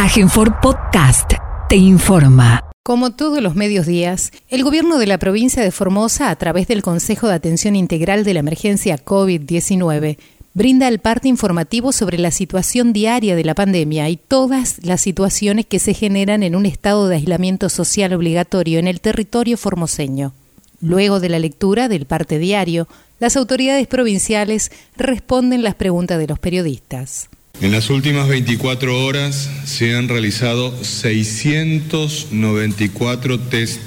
[0.00, 1.32] Agenfor Podcast
[1.68, 2.70] te informa.
[2.84, 6.82] Como todos los medios días, el gobierno de la provincia de Formosa, a través del
[6.82, 10.16] Consejo de Atención Integral de la Emergencia COVID-19,
[10.54, 15.66] brinda el parte informativo sobre la situación diaria de la pandemia y todas las situaciones
[15.66, 20.32] que se generan en un estado de aislamiento social obligatorio en el territorio formoseño.
[20.80, 22.86] Luego de la lectura del parte diario,
[23.18, 27.27] las autoridades provinciales responden las preguntas de los periodistas.
[27.60, 33.80] En las últimas 24 horas se han realizado 694 test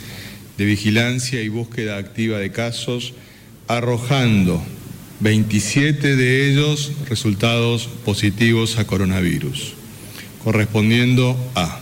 [0.57, 3.13] de vigilancia y búsqueda activa de casos,
[3.69, 4.61] arrojando
[5.21, 9.71] 27 de ellos resultados positivos a coronavirus,
[10.43, 11.79] correspondiendo a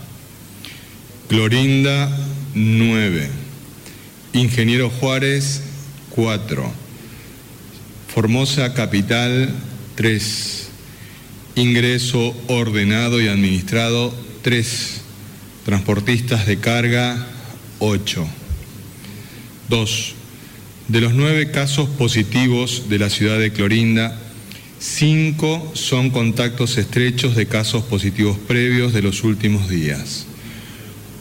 [1.28, 2.16] Clorinda
[2.54, 3.28] 9,
[4.34, 5.62] Ingeniero Juárez
[6.10, 6.70] 4,
[8.14, 9.50] Formosa Capital
[9.94, 10.59] 3,
[11.56, 15.00] ingreso ordenado y administrado 3,
[15.64, 17.26] transportistas de carga
[17.78, 18.26] 8.
[19.68, 20.14] 2.
[20.88, 24.18] De los nueve casos positivos de la ciudad de Clorinda,
[24.80, 30.26] cinco son contactos estrechos de casos positivos previos de los últimos días.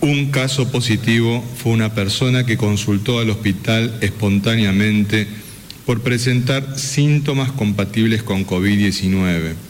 [0.02, 5.28] Un caso positivo fue una persona que consultó al hospital espontáneamente
[5.86, 9.69] por presentar síntomas compatibles con COVID-19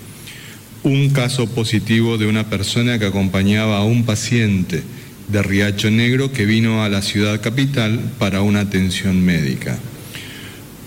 [0.83, 4.83] un caso positivo de una persona que acompañaba a un paciente
[5.27, 9.77] de Riacho Negro que vino a la ciudad capital para una atención médica.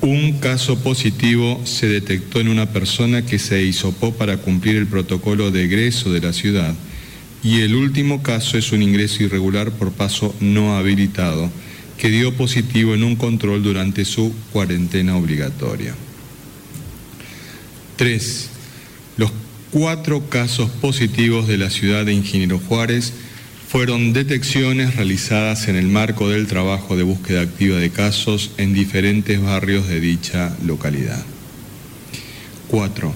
[0.00, 5.50] Un caso positivo se detectó en una persona que se hisopó para cumplir el protocolo
[5.50, 6.74] de egreso de la ciudad
[7.44, 11.50] y el último caso es un ingreso irregular por paso no habilitado
[11.98, 15.94] que dio positivo en un control durante su cuarentena obligatoria.
[17.96, 18.48] 3.
[19.18, 19.30] Los
[19.72, 23.14] cuatro casos positivos de la ciudad de Ingeniero Juárez
[23.68, 29.42] fueron detecciones realizadas en el marco del trabajo de búsqueda activa de casos en diferentes
[29.42, 31.24] barrios de dicha localidad.
[32.68, 33.14] 4.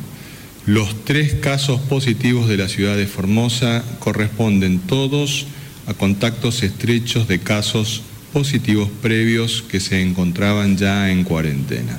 [0.64, 5.46] Los tres casos positivos de la ciudad de Formosa corresponden todos
[5.86, 8.00] a contactos estrechos de casos
[8.32, 11.98] positivos previos que se encontraban ya en cuarentena.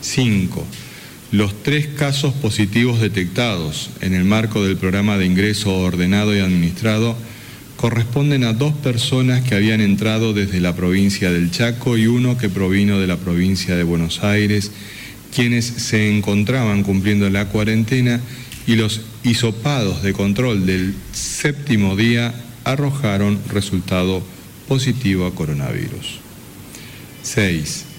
[0.00, 0.66] 5.
[1.32, 7.16] Los tres casos positivos detectados en el marco del programa de ingreso ordenado y administrado
[7.76, 12.50] corresponden a dos personas que habían entrado desde la provincia del Chaco y uno que
[12.50, 14.72] provino de la provincia de Buenos Aires,
[15.34, 18.20] quienes se encontraban cumpliendo la cuarentena
[18.66, 24.22] y los hisopados de control del séptimo día arrojaron resultado
[24.68, 26.18] positivo a coronavirus.
[27.22, 27.91] 6.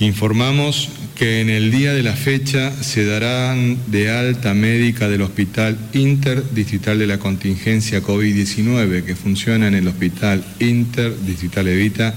[0.00, 5.78] Informamos que en el día de la fecha se darán de alta médica del Hospital
[5.92, 12.12] Interdistrital de la Contingencia COVID-19, que funciona en el Hospital Interdistrital Evita,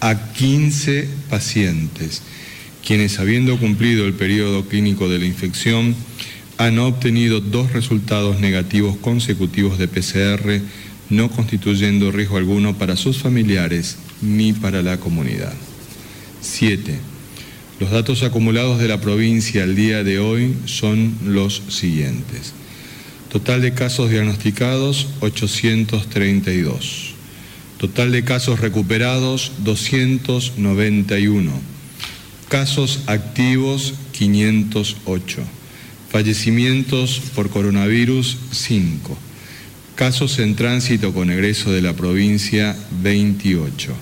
[0.00, 2.20] a 15 pacientes,
[2.84, 5.94] quienes habiendo cumplido el periodo clínico de la infección,
[6.58, 10.60] han obtenido dos resultados negativos consecutivos de PCR,
[11.08, 15.54] no constituyendo riesgo alguno para sus familiares ni para la comunidad.
[16.46, 16.98] 7.
[17.78, 22.54] Los datos acumulados de la provincia al día de hoy son los siguientes.
[23.30, 27.14] Total de casos diagnosticados, 832.
[27.76, 31.50] Total de casos recuperados, 291.
[32.48, 35.42] Casos activos, 508.
[36.10, 39.18] Fallecimientos por coronavirus, 5.
[39.96, 43.92] Casos en tránsito con egreso de la provincia, 28.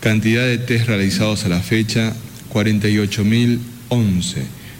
[0.00, 2.14] Cantidad de test realizados a la fecha,
[2.52, 3.58] 48.011,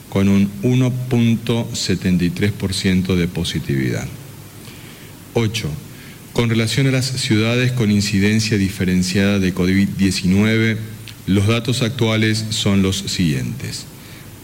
[0.08, 4.08] con un 1.73% de positividad.
[5.34, 5.68] 8.
[6.32, 10.78] Con relación a las ciudades con incidencia diferenciada de COVID-19,
[11.26, 13.84] los datos actuales son los siguientes.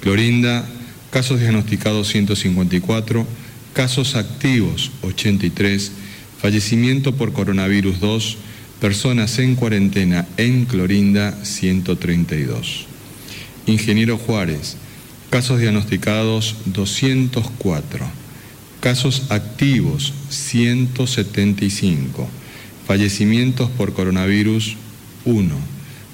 [0.02, 0.68] Clorinda,
[1.10, 3.26] casos diagnosticados 154,
[3.72, 5.92] casos activos 83,
[6.38, 8.36] fallecimiento por coronavirus 2,
[8.80, 12.86] personas en cuarentena en Clorinda 132.
[13.66, 14.76] Ingeniero Juárez,
[15.30, 18.06] casos diagnosticados 204,
[18.80, 22.28] casos activos 175,
[22.86, 24.76] fallecimientos por coronavirus
[25.24, 25.54] 1,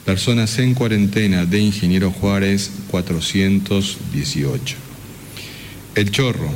[0.04, 4.76] personas en cuarentena de Ingeniero Juárez 418.
[5.94, 6.50] El Chorro,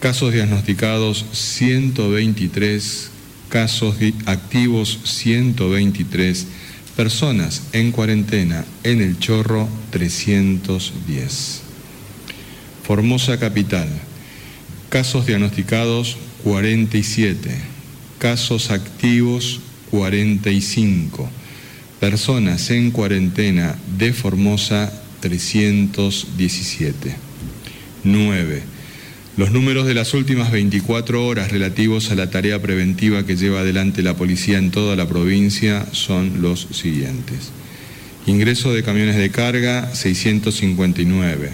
[0.00, 3.10] casos diagnosticados 123,
[3.54, 3.94] casos
[4.26, 6.48] activos 123,
[6.96, 11.60] Personas en cuarentena en el Chorro 310.
[12.82, 13.88] Formosa Capital.
[14.88, 17.56] Casos diagnosticados 47.
[18.18, 19.60] Casos activos
[19.92, 21.30] 45.
[22.00, 27.14] Personas en cuarentena de Formosa 317.
[28.02, 28.73] 9.
[29.36, 34.02] Los números de las últimas 24 horas relativos a la tarea preventiva que lleva adelante
[34.02, 37.50] la policía en toda la provincia son los siguientes.
[38.26, 41.50] Ingreso de camiones de carga 659.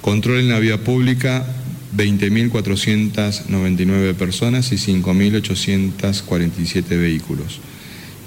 [0.00, 1.44] Control en la vía pública
[1.94, 7.60] 20.499 personas y 5.847 vehículos.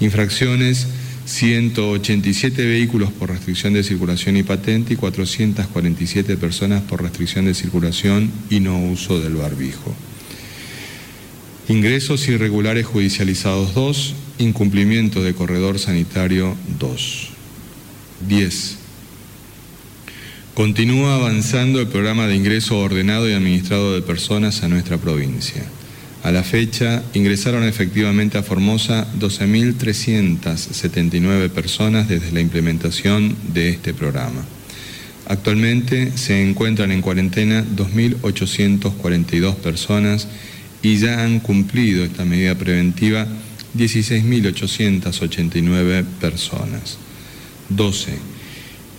[0.01, 0.86] Infracciones
[1.25, 8.31] 187 vehículos por restricción de circulación y patente y 447 personas por restricción de circulación
[8.50, 9.96] y no uso del barbijo.
[11.70, 17.30] Ingresos irregulares judicializados 2, incumplimiento de corredor sanitario 2.
[18.28, 18.78] 10.
[20.54, 25.64] Continúa avanzando el programa de ingreso ordenado y administrado de personas a nuestra provincia.
[26.24, 34.46] A la fecha, ingresaron efectivamente a Formosa 12.379 personas desde la implementación de este programa.
[35.28, 40.30] Actualmente se encuentran en cuarentena 2.842 personas
[40.81, 43.28] y ya han cumplido esta medida preventiva
[43.78, 47.00] 16.889 personas.
[47.68, 48.18] 12.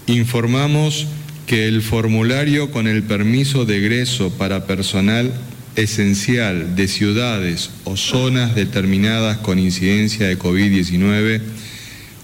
[0.08, 1.06] Informamos
[1.46, 5.32] que el formulario con el permiso de egreso para personal
[5.76, 11.40] esencial de ciudades o zonas determinadas con incidencia de COVID-19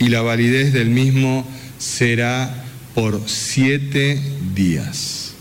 [0.00, 1.46] y la validez del mismo
[1.78, 2.64] será
[2.94, 4.20] por siete
[4.56, 5.34] días.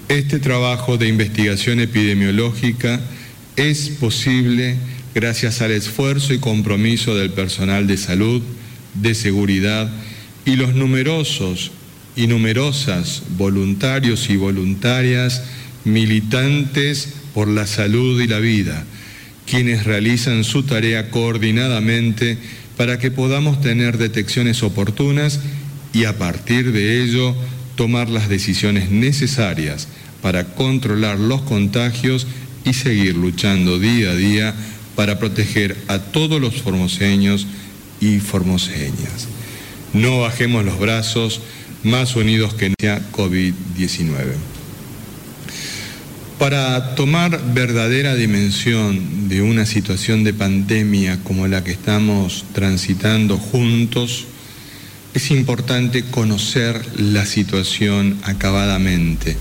[0.09, 2.99] Este trabajo de investigación epidemiológica
[3.55, 4.75] es posible
[5.19, 8.41] gracias al esfuerzo y compromiso del personal de salud,
[8.93, 9.91] de seguridad
[10.45, 11.71] y los numerosos
[12.15, 15.43] y numerosas voluntarios y voluntarias
[15.83, 18.85] militantes por la salud y la vida,
[19.45, 22.37] quienes realizan su tarea coordinadamente
[22.77, 25.41] para que podamos tener detecciones oportunas
[25.91, 27.35] y a partir de ello
[27.75, 29.89] tomar las decisiones necesarias
[30.21, 32.25] para controlar los contagios
[32.63, 34.55] y seguir luchando día a día
[34.95, 37.47] para proteger a todos los formoseños
[38.01, 39.27] y formoseñas.
[39.93, 41.41] No bajemos los brazos,
[41.83, 44.33] más unidos que nunca COVID-19.
[46.37, 54.25] Para tomar verdadera dimensión de una situación de pandemia como la que estamos transitando juntos,
[55.13, 59.35] es importante conocer la situación acabadamente,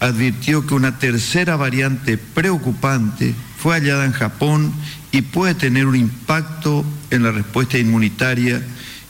[0.00, 4.72] advirtió que una tercera variante preocupante fue hallada en Japón
[5.12, 8.62] y puede tener un impacto en la respuesta inmunitaria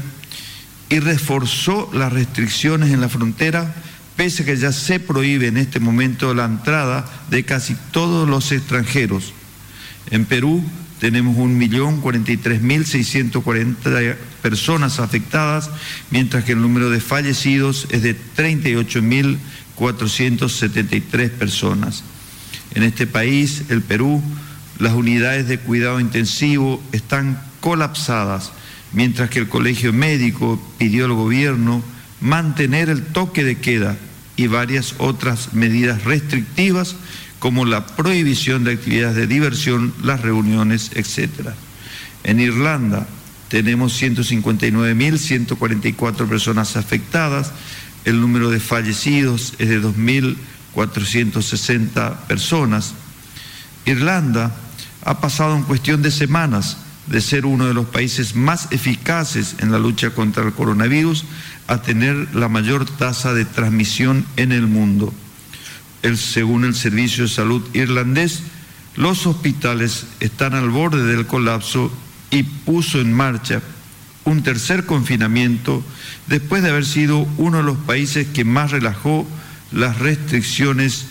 [0.90, 3.74] y reforzó las restricciones en la frontera,
[4.14, 8.52] pese a que ya se prohíbe en este momento la entrada de casi todos los
[8.52, 9.32] extranjeros.
[10.12, 10.64] En Perú
[11.00, 15.70] tenemos 1.043.640 personas afectadas,
[16.10, 22.04] mientras que el número de fallecidos es de 38.473 personas.
[22.74, 24.20] En este país, el Perú,
[24.78, 28.52] las unidades de cuidado intensivo están colapsadas,
[28.92, 31.82] mientras que el Colegio Médico pidió al gobierno
[32.20, 33.96] mantener el toque de queda
[34.36, 36.94] y varias otras medidas restrictivas
[37.40, 41.48] como la prohibición de actividades de diversión, las reuniones, etc.
[42.22, 43.08] En Irlanda
[43.48, 47.50] tenemos 159.144 personas afectadas,
[48.04, 50.36] el número de fallecidos es de 2.000
[50.72, 52.94] 460 personas.
[53.86, 54.54] Irlanda
[55.04, 59.72] ha pasado en cuestión de semanas de ser uno de los países más eficaces en
[59.72, 61.24] la lucha contra el coronavirus
[61.66, 65.12] a tener la mayor tasa de transmisión en el mundo.
[66.02, 68.42] El, según el Servicio de Salud irlandés,
[68.96, 71.92] los hospitales están al borde del colapso
[72.30, 73.60] y puso en marcha
[74.24, 75.84] un tercer confinamiento
[76.26, 79.26] después de haber sido uno de los países que más relajó
[79.72, 81.06] las restricciones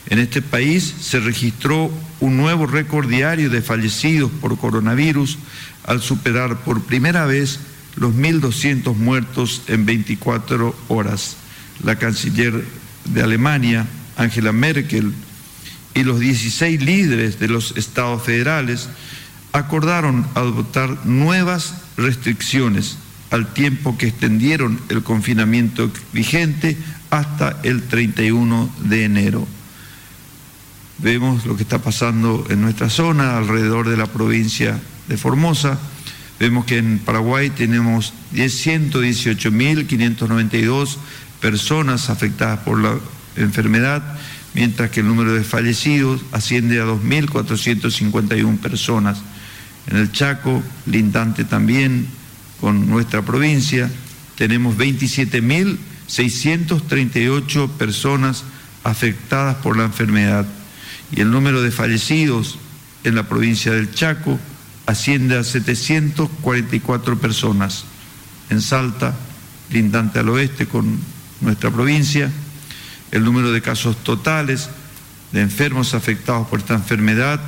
[0.09, 5.37] En este país se registró un nuevo récord diario de fallecidos por coronavirus
[5.85, 7.59] al superar por primera vez
[7.95, 11.35] los 1.200 muertos en 24 horas
[11.83, 12.63] la canciller
[13.05, 13.85] de Alemania,
[14.15, 15.13] Angela Merkel,
[15.93, 18.89] y los 16 líderes de los estados federales
[19.51, 22.97] acordaron adoptar nuevas restricciones
[23.31, 26.77] al tiempo que extendieron el confinamiento vigente
[27.09, 29.45] hasta el 31 de enero.
[30.99, 35.77] Vemos lo que está pasando en nuestra zona, alrededor de la provincia de Formosa.
[36.39, 40.97] Vemos que en Paraguay tenemos 118.592
[41.39, 42.97] personas afectadas por la
[43.35, 44.01] enfermedad,
[44.53, 49.19] mientras que el número de fallecidos asciende a 2.451 personas.
[49.87, 52.07] En el Chaco, lindante también,
[52.59, 53.89] con nuestra provincia,
[54.35, 58.43] tenemos 27.638 personas
[58.83, 60.45] afectadas por la enfermedad.
[61.11, 62.59] Y el número de fallecidos
[63.03, 64.39] en la provincia del Chaco
[64.85, 67.85] asciende a 744 personas.
[68.49, 69.15] En Salta,
[69.69, 70.99] lindante al oeste con
[71.41, 72.31] nuestra provincia,
[73.11, 74.69] el número de casos totales
[75.31, 77.39] de enfermos afectados por esta enfermedad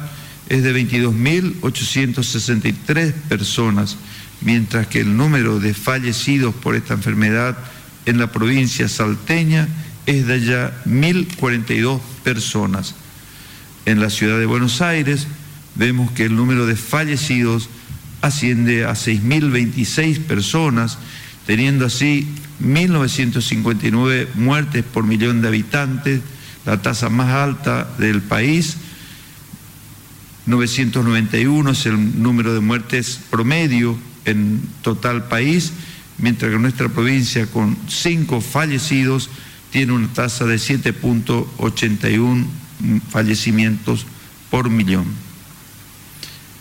[0.49, 3.95] es de 22.863 personas,
[4.41, 7.57] mientras que el número de fallecidos por esta enfermedad
[8.05, 9.67] en la provincia salteña
[10.05, 12.95] es de ya 1.042 personas.
[13.85, 15.27] En la ciudad de Buenos Aires
[15.75, 17.69] vemos que el número de fallecidos
[18.21, 20.97] asciende a 6.026 personas,
[21.45, 22.27] teniendo así
[22.63, 26.21] 1.959 muertes por millón de habitantes,
[26.65, 28.77] la tasa más alta del país.
[30.45, 33.97] 991 es el número de muertes promedio
[34.29, 35.73] en total país,
[36.17, 39.29] mientras que nuestra provincia con cinco fallecidos
[39.71, 42.45] tiene una tasa de 7.81
[43.09, 44.05] fallecimientos
[44.49, 45.05] por millón.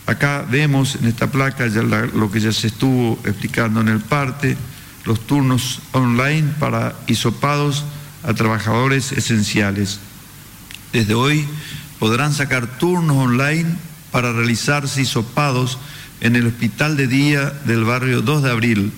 [0.07, 4.57] Acá vemos en esta placa ya lo que ya se estuvo explicando en el parte,
[5.05, 7.85] los turnos online para hisopados
[8.23, 10.01] a trabajadores esenciales.
[10.93, 11.47] Desde hoy
[11.99, 13.67] podrán sacar turnos online
[14.11, 15.79] para realizarse hisopados
[16.21, 18.93] en el hospital de día del barrio 2 de abril.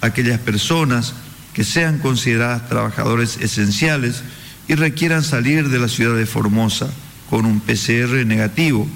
[0.00, 1.14] Aquellas personas
[1.52, 4.22] que sean consideradas trabajadores esenciales
[4.68, 6.88] y requieran salir de la ciudad de Formosa
[7.30, 8.86] con un PCR negativo.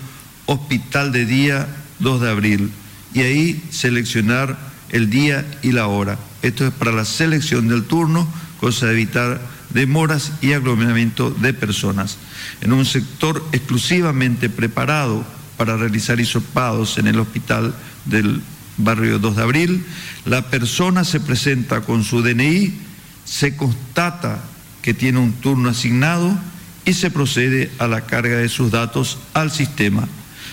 [0.46, 1.68] hospital de día
[2.00, 2.72] 2 de abril
[3.14, 4.58] y ahí seleccionar
[4.90, 6.20] el día y la hora.
[6.44, 8.28] Esto es para la selección del turno,
[8.60, 12.18] cosa de evitar demoras y aglomeramiento de personas.
[12.62, 15.26] En un sector exclusivamente preparado
[15.58, 17.74] para realizar hisopados en el hospital
[18.06, 18.42] del
[18.78, 19.86] barrio 2 de abril,
[20.26, 22.74] la persona se presenta con su DNI,
[23.26, 24.44] se constata
[24.82, 26.38] que tiene un turno asignado
[26.86, 30.08] y se procede a la carga de sus datos al sistema.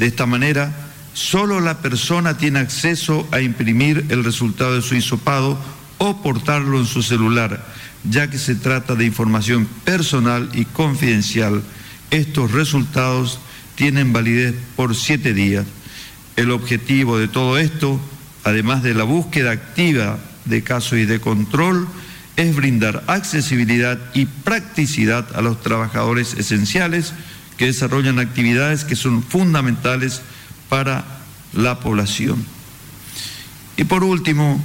[0.00, 0.72] De esta manera,
[1.12, 5.58] solo la persona tiene acceso a imprimir el resultado de su hisopado
[5.98, 7.62] o portarlo en su celular,
[8.08, 11.62] ya que se trata de información personal y confidencial.
[12.10, 13.40] Estos resultados
[13.74, 15.66] tienen validez por siete días.
[16.34, 18.00] El objetivo de todo esto,
[18.42, 21.86] además de la búsqueda activa de casos y de control,
[22.36, 27.12] es brindar accesibilidad y practicidad a los trabajadores esenciales
[27.60, 30.22] que desarrollan actividades que son fundamentales
[30.70, 31.04] para
[31.52, 32.42] la población.
[33.76, 34.58] Y por último,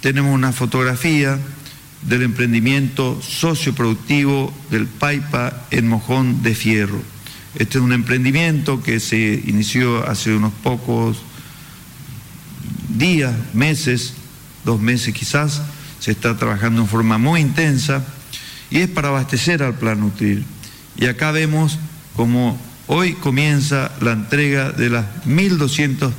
[0.00, 1.38] tenemos una fotografía
[2.02, 7.00] del emprendimiento socioproductivo del Paipa en Mojón de Fierro.
[7.54, 11.18] Este es un emprendimiento que se inició hace unos pocos
[12.88, 14.14] días, meses,
[14.64, 15.62] dos meses quizás,
[16.00, 18.04] se está trabajando en forma muy intensa
[18.72, 20.42] y es para abastecer al plan Nutrir.
[20.96, 21.78] Y acá vemos
[22.16, 26.12] como hoy comienza la entrega de las 1.200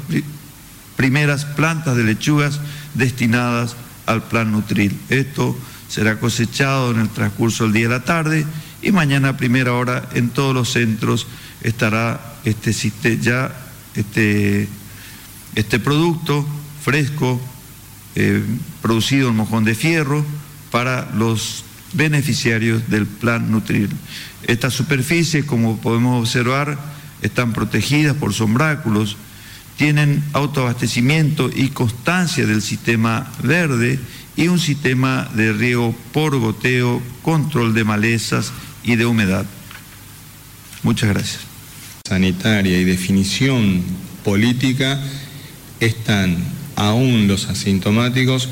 [0.96, 2.60] primeras plantas de lechugas
[2.94, 3.76] destinadas
[4.06, 4.98] al plan Nutril.
[5.10, 8.46] Esto será cosechado en el transcurso del día y la tarde
[8.82, 11.28] y mañana a primera hora en todos los centros
[11.62, 13.52] estará este, ya
[13.96, 14.68] este,
[15.56, 16.46] este producto
[16.84, 17.40] fresco,
[18.16, 18.44] eh,
[18.82, 20.26] producido en mojón de fierro,
[20.72, 23.90] para los beneficiarios del plan Nutrir.
[24.44, 26.78] Estas superficies, como podemos observar,
[27.22, 29.18] están protegidas por sombráculos,
[29.78, 34.00] tienen autoabastecimiento y constancia del sistema verde
[34.36, 38.52] y un sistema de riego por goteo, control de malezas
[38.84, 39.46] y de humedad.
[40.84, 41.42] Muchas gracias.
[42.08, 43.84] Sanitaria y definición
[44.24, 45.00] política
[45.80, 46.38] están
[46.76, 48.50] aún los asintomáticos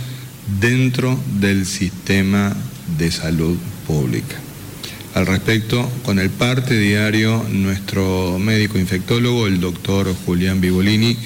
[0.60, 2.56] dentro del sistema
[2.98, 4.36] de salud pública.
[5.16, 11.18] Al respecto, con el parte diario, nuestro médico infectólogo, el doctor Julián Vivolini,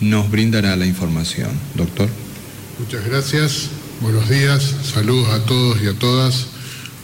[0.00, 1.50] nos brindará la información.
[1.74, 2.08] Doctor.
[2.78, 3.68] Muchas gracias,
[4.00, 6.46] buenos días, saludos a todos y a todas.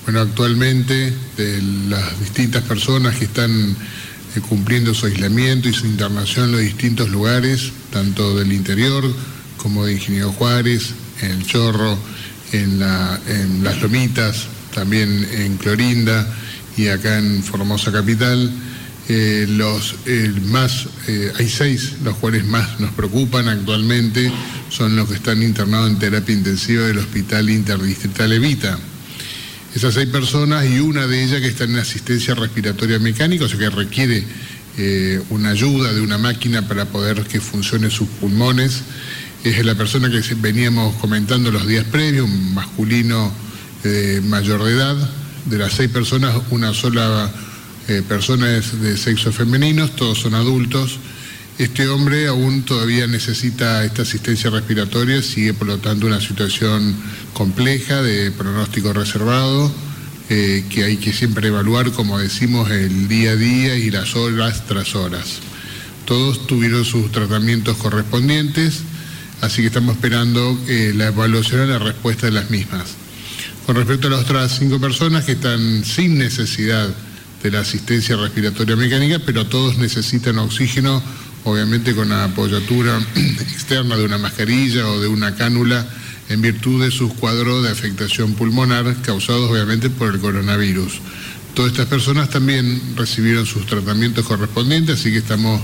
[0.05, 1.13] Bueno, actualmente
[1.89, 3.77] las distintas personas que están
[4.37, 9.05] eh, cumpliendo su aislamiento y su internación en los distintos lugares, tanto del interior
[9.59, 11.99] como de Ingeniero Juárez, en el Chorro,
[12.53, 12.79] en,
[13.65, 16.27] Las Lomitas, también en Clorinda
[16.77, 18.51] y acá en Formosa Capital.
[19.11, 19.95] Eh, los
[20.45, 24.31] más, eh, hay seis, los cuales más nos preocupan actualmente,
[24.69, 28.79] son los que están internados en terapia intensiva del Hospital Interdistrital Evita.
[29.75, 33.59] Esas seis personas y una de ellas que está en asistencia respiratoria mecánica, o sea
[33.59, 34.25] que requiere
[34.77, 38.83] eh, una ayuda de una máquina para poder que funcione sus pulmones,
[39.45, 43.33] es la persona que veníamos comentando los días previos, un masculino
[43.85, 45.11] eh, mayor de edad.
[45.47, 47.31] De las seis personas, una sola
[47.89, 50.99] eh, persona es de sexo femenino, todos son adultos.
[51.59, 56.95] Este hombre aún todavía necesita esta asistencia respiratoria, sigue por lo tanto una situación
[57.33, 59.73] compleja de pronóstico reservado,
[60.29, 64.67] eh, que hay que siempre evaluar, como decimos, el día a día y las horas
[64.67, 65.39] tras horas.
[66.05, 68.83] Todos tuvieron sus tratamientos correspondientes,
[69.41, 70.59] así que estamos esperando
[70.95, 72.97] la evaluación y la respuesta de las mismas.
[73.67, 76.89] Con respecto a las otras cinco personas que están sin necesidad
[77.43, 81.03] de la asistencia respiratoria mecánica, pero todos necesitan oxígeno,
[81.45, 85.87] obviamente con apoyatura externa de una mascarilla o de una cánula
[86.29, 91.01] en virtud de sus cuadros de afectación pulmonar causados obviamente por el coronavirus.
[91.55, 95.61] Todas estas personas también recibieron sus tratamientos correspondientes, así que estamos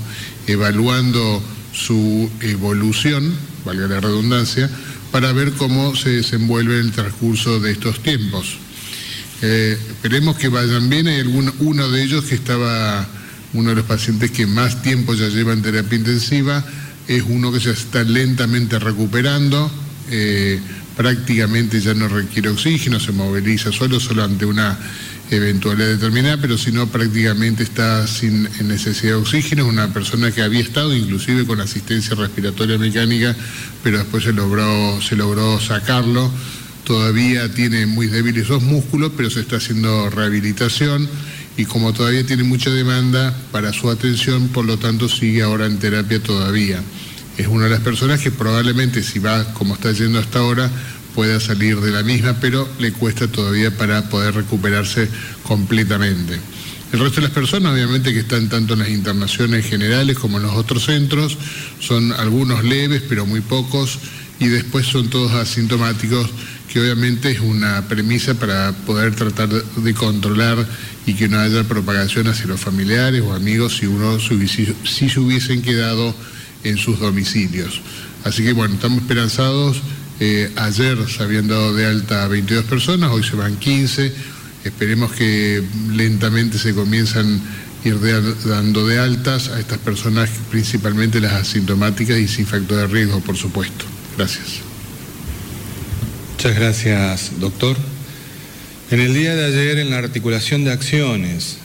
[0.47, 3.33] evaluando su evolución,
[3.65, 4.71] valga la redundancia,
[5.11, 8.57] para ver cómo se desenvuelve el transcurso de estos tiempos.
[9.43, 11.07] Eh, esperemos que vayan bien.
[11.07, 11.23] Hay
[11.59, 13.07] uno de ellos que estaba,
[13.53, 16.65] uno de los pacientes que más tiempo ya lleva en terapia intensiva,
[17.09, 19.71] es uno que se está lentamente recuperando,
[20.11, 20.61] eh,
[20.97, 24.79] prácticamente ya no requiere oxígeno, se moviliza solo, solo ante una
[25.31, 30.61] eventualidad determinada, pero si no prácticamente está sin necesidad de oxígeno, una persona que había
[30.61, 33.35] estado inclusive con asistencia respiratoria mecánica,
[33.83, 36.31] pero después se logró, se logró sacarlo,
[36.85, 41.09] todavía tiene muy débiles los músculos, pero se está haciendo rehabilitación
[41.57, 45.79] y como todavía tiene mucha demanda para su atención, por lo tanto sigue ahora en
[45.79, 46.83] terapia todavía.
[47.37, 50.71] Es una de las personas que probablemente si va como está yendo hasta ahora,
[51.15, 55.09] pueda salir de la misma, pero le cuesta todavía para poder recuperarse
[55.43, 56.39] completamente.
[56.93, 60.45] El resto de las personas, obviamente, que están tanto en las internaciones generales como en
[60.45, 61.37] los otros centros,
[61.81, 63.99] son algunos leves, pero muy pocos,
[64.39, 66.31] y después son todos asintomáticos,
[66.73, 70.67] que obviamente es una premisa para poder tratar de controlar
[71.07, 75.63] y que no haya propagación hacia los familiares o amigos si uno si se hubiesen
[75.63, 76.15] quedado
[76.65, 77.81] en sus domicilios.
[78.25, 79.81] Así que bueno, estamos esperanzados
[80.21, 84.13] eh, ayer se habían dado de alta a 22 personas, hoy se van 15.
[84.65, 87.41] Esperemos que lentamente se comienzan
[87.85, 87.99] a ir
[88.45, 93.37] dando de altas a estas personas, principalmente las asintomáticas y sin factor de riesgo, por
[93.37, 93.85] supuesto.
[94.17, 94.61] Gracias.
[96.33, 97.77] Muchas gracias, doctor.
[98.91, 101.59] En el día de ayer, en la articulación de acciones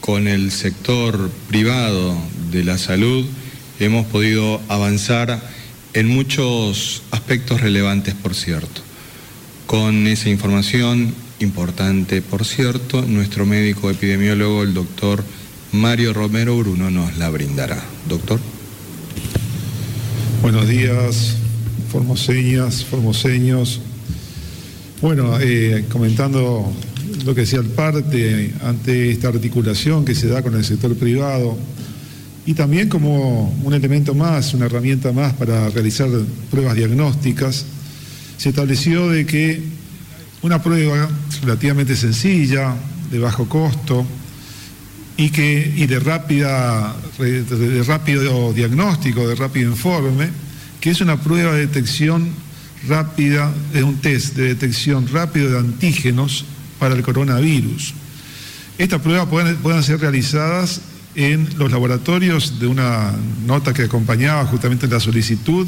[0.00, 2.16] con el sector privado
[2.50, 3.24] de la salud,
[3.84, 5.40] hemos podido avanzar
[5.94, 8.80] en muchos aspectos relevantes, por cierto.
[9.66, 15.24] Con esa información importante, por cierto, nuestro médico epidemiólogo, el doctor
[15.72, 17.82] Mario Romero Bruno, nos la brindará.
[18.08, 18.38] Doctor.
[20.42, 21.36] Buenos días,
[21.90, 23.80] formoseñas, formoseños.
[25.00, 26.72] Bueno, eh, comentando
[27.24, 31.56] lo que decía el parte, ante esta articulación que se da con el sector privado,
[32.44, 36.08] y también como un elemento más, una herramienta más para realizar
[36.50, 37.64] pruebas diagnósticas,
[38.36, 39.62] se estableció de que
[40.42, 41.08] una prueba
[41.42, 42.74] relativamente sencilla,
[43.10, 44.04] de bajo costo
[45.16, 50.30] y, que, y de, rápida, de rápido diagnóstico, de rápido informe,
[50.80, 52.30] que es una prueba de detección
[52.88, 56.44] rápida, es un test de detección rápido de antígenos
[56.80, 57.94] para el coronavirus.
[58.78, 60.80] Estas pruebas pueden, pueden ser realizadas
[61.14, 63.12] en los laboratorios de una
[63.46, 65.66] nota que acompañaba justamente la solicitud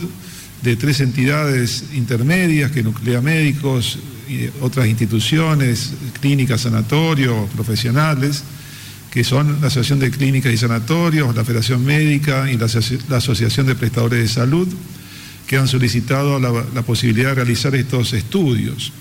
[0.63, 8.43] de tres entidades intermedias que nuclea médicos y otras instituciones, clínicas, sanatorios, profesionales,
[9.11, 12.67] que son la Asociación de Clínicas y Sanatorios, la Federación Médica y la,
[13.17, 14.67] Asociación de Prestadores de Salud,
[15.47, 18.93] que han solicitado la, posibilidad de realizar estos estudios.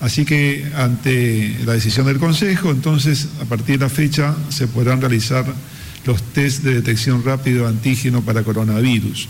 [0.00, 5.00] Así que ante la decisión del Consejo, entonces a partir de la fecha se podrán
[5.00, 5.44] realizar
[6.06, 9.28] los test de detección rápido antígeno para coronavirus.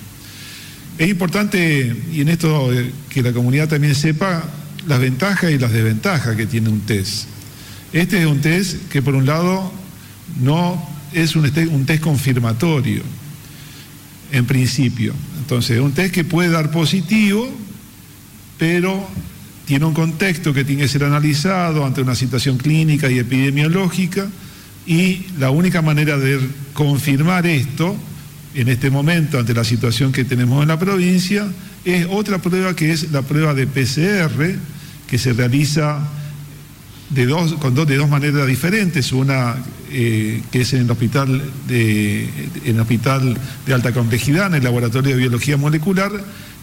[0.98, 4.44] Es importante, y en esto eh, que la comunidad también sepa,
[4.86, 7.24] las ventajas y las desventajas que tiene un test.
[7.92, 9.72] Este es un test que por un lado
[10.40, 13.02] no es test, un test confirmatorio,
[14.32, 15.14] en principio.
[15.38, 17.50] Entonces, es un test que puede dar positivo,
[18.58, 19.08] pero
[19.64, 24.28] tiene un contexto que tiene que ser analizado ante una situación clínica y epidemiológica
[24.86, 26.40] y la única manera de
[26.72, 27.96] confirmar esto
[28.54, 31.46] en este momento ante la situación que tenemos en la provincia
[31.84, 34.56] es otra prueba que es la prueba de PCR
[35.06, 36.00] que se realiza
[37.10, 39.56] de dos, con dos, de dos maneras diferentes, una
[39.90, 42.22] eh, que es en el, hospital de,
[42.64, 46.12] en el hospital de alta complejidad, en el laboratorio de biología molecular,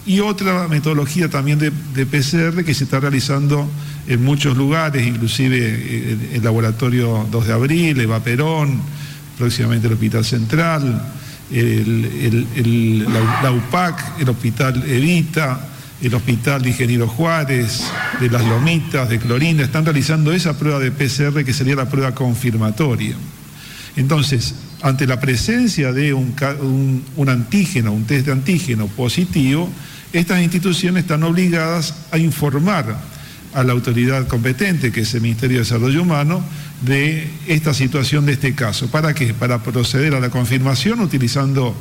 [0.07, 3.69] y otra metodología también de, PCR que se está realizando
[4.07, 8.79] en muchos lugares, inclusive eh, el, laboratorio 2 de abril, Eva Perón,
[9.37, 11.03] próximamente el Hospital Central,
[11.51, 15.67] la, UPAC, el Hospital Evita,
[16.01, 17.83] el Hospital de Ingeniero Juárez,
[18.21, 22.15] de las Lomitas, de Clorina, están realizando esa prueba de PCR que sería la prueba
[22.15, 23.17] confirmatoria.
[23.97, 29.69] Entonces, ante la presencia de un antígeno, un test de antígeno positivo,
[30.13, 32.97] estas instituciones están obligadas a informar
[33.53, 36.43] a la autoridad competente, que es el Ministerio de Desarrollo Humano,
[36.81, 38.89] de esta situación de este caso.
[38.91, 39.33] ¿Para qué?
[39.33, 41.75] Para proceder a la confirmación utilizando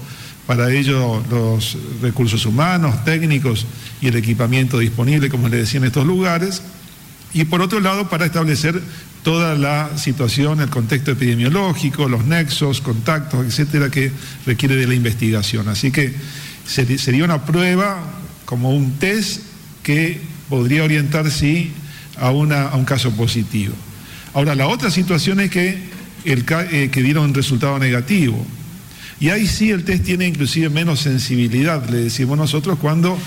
[0.46, 3.66] para ello los recursos humanos, técnicos
[4.00, 6.62] y el equipamiento disponible, como les decía, en estos lugares.
[7.34, 8.80] Y por otro lado, para establecer
[9.22, 14.12] toda la situación, el contexto epidemiológico, los nexos, contactos, etcétera, que
[14.46, 15.68] requiere de la investigación.
[15.68, 16.14] Así que
[16.66, 18.02] sería una prueba
[18.44, 19.42] como un test
[19.82, 21.72] que podría orientar, sí,
[22.18, 23.74] a, una, a un caso positivo.
[24.34, 25.78] Ahora, la otra situación es que,
[26.24, 28.44] el, eh, que dieron un resultado negativo.
[29.18, 33.18] Y ahí sí el test tiene inclusive menos sensibilidad, le decimos nosotros, cuando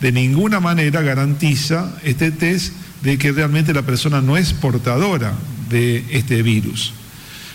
[0.00, 5.32] de ninguna manera garantiza este test de que realmente la persona no es portadora
[5.70, 6.92] de este virus.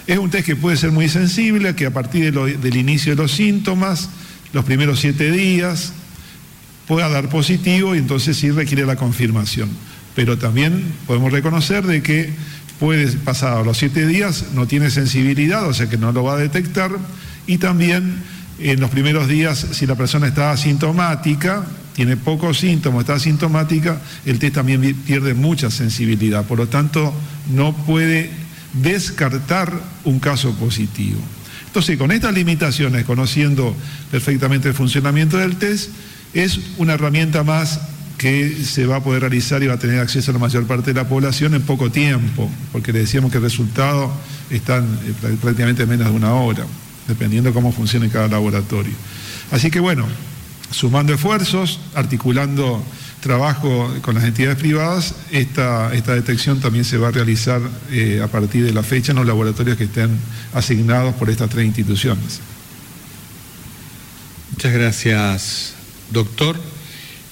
[0.08, 3.32] Es un test que puede ser muy sensible, que a partir del inicio de los
[3.32, 4.10] síntomas,
[4.54, 5.94] los primeros siete días,
[6.88, 9.70] pueda dar positivo y entonces sí requiere la confirmación.
[10.16, 12.34] Pero también podemos reconocer de que
[12.80, 16.38] puede pasar los siete días, no tiene sensibilidad, o sea que no lo va a
[16.38, 16.92] detectar,
[17.48, 18.24] y también
[18.60, 24.40] en los primeros días, si la persona está asintomática, tiene pocos síntomas, está asintomática, el
[24.40, 27.14] test también pierde mucha sensibilidad, por lo tanto
[27.54, 28.30] no puede
[28.74, 29.72] descartar
[30.04, 31.20] un caso positivo.
[31.76, 33.76] Entonces, con estas limitaciones, conociendo
[34.10, 35.90] perfectamente el funcionamiento del test,
[36.34, 37.82] es una herramienta más
[38.18, 40.94] que se va a poder realizar y va a tener acceso a la mayor parte
[40.94, 44.10] de la población en poco tiempo, porque le decíamos que el resultado
[44.50, 46.66] está eh, prácticamente en menos de una hora,
[47.10, 48.94] dependiendo cómo funcione cada laboratorio.
[49.52, 50.06] Así que bueno,
[50.72, 52.82] sumando esfuerzos, articulando
[53.26, 57.60] trabajo con las entidades privadas, esta, esta detección también se va a realizar
[57.90, 60.12] eh, a partir de la fecha en los laboratorios que estén
[60.54, 62.40] asignados por estas tres instituciones.
[64.52, 65.74] Muchas gracias,
[66.12, 66.56] doctor.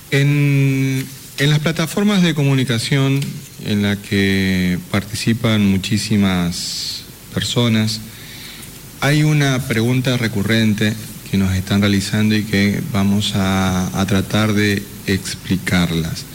[0.10, 1.06] En,
[1.38, 3.20] las plataformas de comunicación
[3.66, 7.04] en las que participan muchísimas
[7.36, 8.00] personas,
[9.00, 10.92] hay una pregunta recurrente
[11.30, 16.26] que nos están realizando y que vamos a, tratar de explicarlas.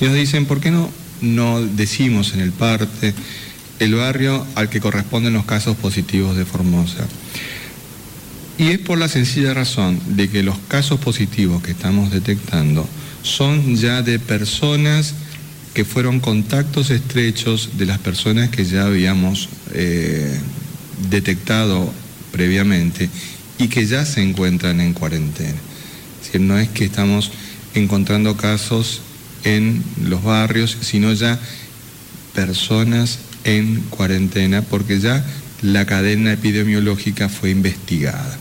[0.00, 3.14] Y nos dicen, ¿por qué no, no decimos en el parte
[3.80, 7.06] el barrio al que corresponden los casos positivos de Formosa?
[8.56, 12.88] Y es por la sencilla razón de que los casos positivos que estamos detectando
[13.22, 15.14] son ya de personas
[15.72, 20.38] que fueron contactos estrechos de las personas que ya habíamos eh,
[21.10, 21.92] detectado
[22.30, 23.10] previamente
[23.58, 25.58] y que ya se encuentran en cuarentena.
[26.20, 27.32] Es decir, no es que estamos
[27.74, 29.02] encontrando casos
[29.44, 31.38] en los barrios, sino ya
[32.34, 35.24] personas en cuarentena porque ya
[35.62, 38.36] la cadena epidemiológica fue investigada.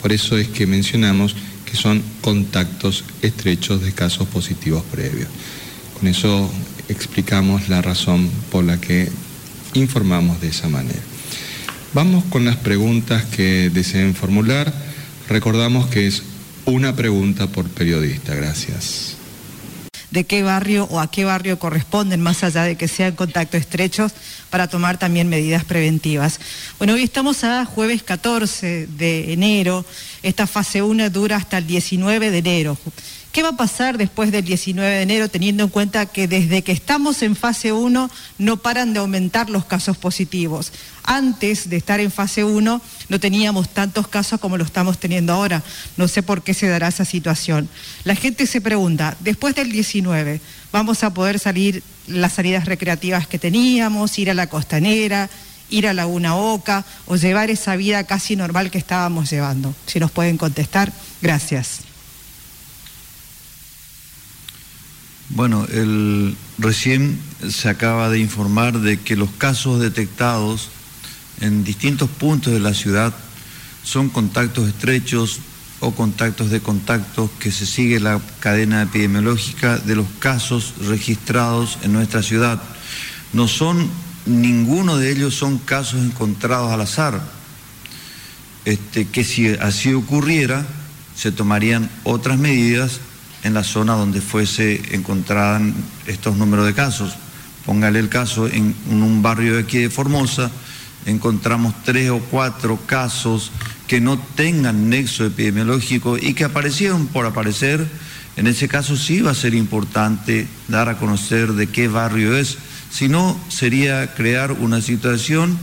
[0.00, 5.28] Por eso es que mencionamos que son contactos estrechos de casos positivos previos.
[5.98, 6.50] Con eso
[6.88, 9.10] explicamos la razón por la que
[9.74, 11.00] informamos de esa manera.
[11.94, 14.72] Vamos con las preguntas que deseen formular.
[15.28, 16.22] Recordamos que es
[16.66, 18.34] una pregunta por periodista.
[18.34, 19.16] Gracias.
[20.10, 24.12] ¿De qué barrio o a qué barrio corresponden, más allá de que sean contactos estrechos,
[24.48, 26.38] para tomar también medidas preventivas?
[26.78, 29.84] Bueno, hoy estamos a jueves 14 de enero.
[30.22, 32.78] Esta fase 1 dura hasta el 19 de enero.
[33.32, 36.70] ¿Qué va a pasar después del 19 de enero teniendo en cuenta que desde que
[36.70, 40.70] estamos en fase 1 no paran de aumentar los casos positivos?
[41.02, 45.62] Antes de estar en fase 1 no teníamos tantos casos como lo estamos teniendo ahora.
[45.96, 47.68] No sé por qué se dará esa situación.
[48.04, 50.40] La gente se pregunta, después del 19,
[50.72, 55.30] ¿vamos a poder salir las salidas recreativas que teníamos, ir a la costanera,
[55.70, 59.74] ir a Laguna Oca o llevar esa vida casi normal que estábamos llevando?
[59.86, 61.80] Si nos pueden contestar, gracias.
[65.30, 70.68] Bueno, el, recién se acaba de informar de que los casos detectados
[71.40, 73.14] en distintos puntos de la ciudad
[73.82, 75.40] son contactos estrechos
[75.80, 81.92] o contactos de contacto que se sigue la cadena epidemiológica de los casos registrados en
[81.92, 82.62] nuestra ciudad.
[83.32, 83.90] No son,
[84.24, 87.20] ninguno de ellos son casos encontrados al azar,
[88.64, 90.66] este, que si así ocurriera,
[91.14, 93.00] se tomarían otras medidas
[93.42, 95.74] en la zona donde fuese encontraran
[96.06, 97.14] estos números de casos.
[97.66, 100.50] Póngale el caso en, un barrio de aquí de Formosa,
[101.06, 103.50] encontramos tres o cuatro casos
[103.86, 107.86] que no tengan nexo epidemiológico y que aparecieron por aparecer.
[108.36, 112.58] En ese caso sí va a ser importante dar a conocer de qué barrio es,
[112.90, 115.58] si no sería crear una situación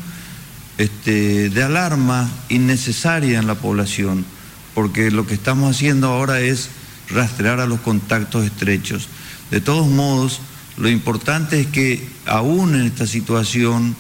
[0.78, 4.26] este, de alarma innecesaria en la población,
[4.74, 6.70] porque lo que estamos haciendo ahora es
[7.10, 9.08] rastrear a los contactos estrechos.
[9.50, 10.40] De todos modos,
[10.78, 13.96] lo importante es que aún en esta situación,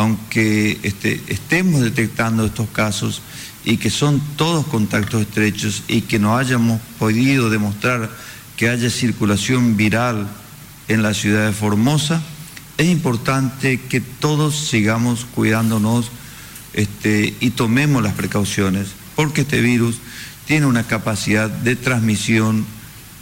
[0.00, 3.20] aunque este, estemos detectando estos casos
[3.64, 8.10] y que son todos contactos estrechos y que no hayamos podido demostrar
[8.56, 10.26] que haya circulación viral
[10.88, 12.22] en la ciudad de Formosa,
[12.78, 16.10] es importante que todos sigamos cuidándonos
[16.72, 19.98] este, y tomemos las precauciones, porque este virus
[20.46, 22.64] tiene una capacidad de transmisión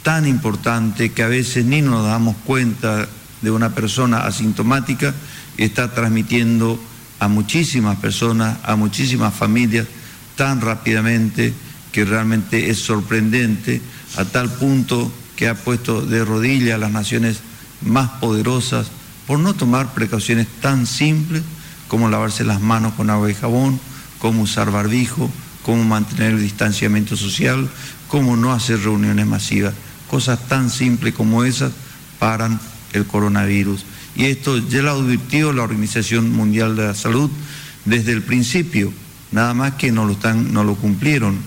[0.01, 3.09] tan importante que a veces ni nos damos cuenta
[3.41, 5.13] de una persona asintomática
[5.63, 6.79] está transmitiendo
[7.19, 9.87] a muchísimas personas, a muchísimas familias
[10.35, 11.53] tan rápidamente
[11.91, 13.81] que realmente es sorprendente
[14.15, 17.39] a tal punto que ha puesto de rodillas a las naciones
[17.81, 18.87] más poderosas
[19.27, 21.43] por no tomar precauciones tan simples
[21.87, 23.79] como lavarse las manos con agua y jabón,
[24.19, 25.29] como usar barbijo,
[25.63, 27.69] cómo mantener el distanciamiento social,
[28.07, 29.73] cómo no hacer reuniones masivas.
[30.09, 31.71] Cosas tan simples como esas
[32.17, 32.59] paran
[32.93, 33.85] el coronavirus.
[34.19, 37.31] Y esto ya lo advirtió la Organización Mundial de la Salud
[37.85, 38.91] desde el principio,
[39.31, 41.37] nada más que no lo, están, no lo cumplieron.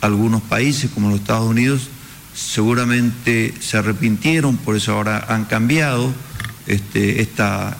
[0.00, 1.88] Algunos países como los Estados Unidos
[2.32, 6.14] seguramente se arrepintieron, por eso ahora han cambiado
[6.68, 7.76] este, esta,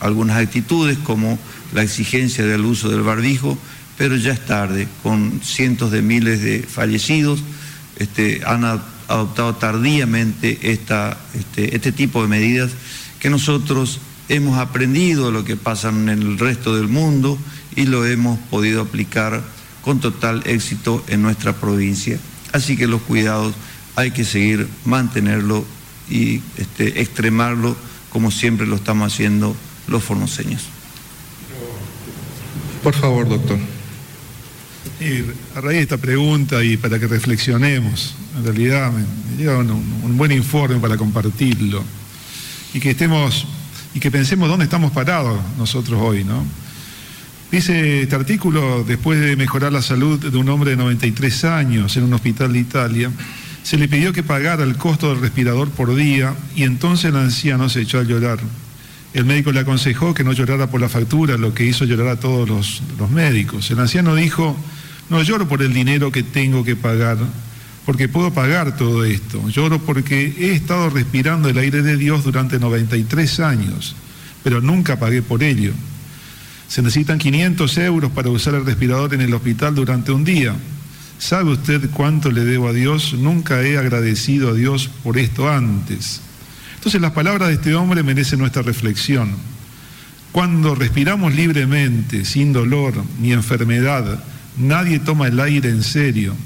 [0.00, 1.38] algunas actitudes como
[1.74, 3.58] la exigencia del uso del barbijo
[3.98, 7.40] pero ya es tarde, con cientos de miles de fallecidos,
[7.98, 12.70] este, han adoptado tardíamente esta, este, este tipo de medidas
[13.20, 17.38] que nosotros hemos aprendido lo que pasa en el resto del mundo
[17.76, 19.42] y lo hemos podido aplicar
[19.82, 22.18] con total éxito en nuestra provincia.
[22.52, 23.54] Así que los cuidados
[23.96, 25.64] hay que seguir, mantenerlo
[26.10, 27.76] y este, extremarlo
[28.10, 30.64] como siempre lo estamos haciendo los formoseños.
[32.82, 33.58] Por favor, doctor.
[35.00, 35.22] Y
[35.56, 39.04] a raíz de esta pregunta y para que reflexionemos, en realidad me,
[39.36, 41.84] llega un, buen informe para compartirlo
[42.74, 43.46] y que estemos
[43.94, 46.44] y que pensemos dónde estamos parados nosotros hoy, ¿no?
[47.50, 52.04] Dice este artículo, después de mejorar la salud de un hombre de 93 años en
[52.04, 53.10] un hospital de Italia,
[53.62, 57.70] se le pidió que pagara el costo del respirador por día y entonces el anciano
[57.70, 58.38] se echó a llorar.
[59.14, 62.20] El médico le aconsejó que no llorara por la factura, lo que hizo llorar a
[62.20, 63.70] todos los, los médicos.
[63.70, 64.54] El anciano dijo,
[65.08, 67.16] no lloro por el dinero que tengo que pagar,
[67.88, 69.48] porque puedo pagar todo esto.
[69.48, 73.96] Lloro porque he estado respirando el aire de Dios durante 93 años,
[74.44, 75.72] pero nunca pagué por ello.
[76.68, 80.54] Se necesitan 500 euros para usar el respirador en el hospital durante un día.
[81.18, 83.14] ¿Sabe usted cuánto le debo a Dios?
[83.14, 86.20] Nunca he agradecido a Dios por esto antes.
[86.74, 89.30] Entonces las palabras de este hombre merecen nuestra reflexión.
[90.30, 94.22] Cuando respiramos libremente, sin dolor ni enfermedad,
[94.58, 96.36] nadie toma el aire en serio.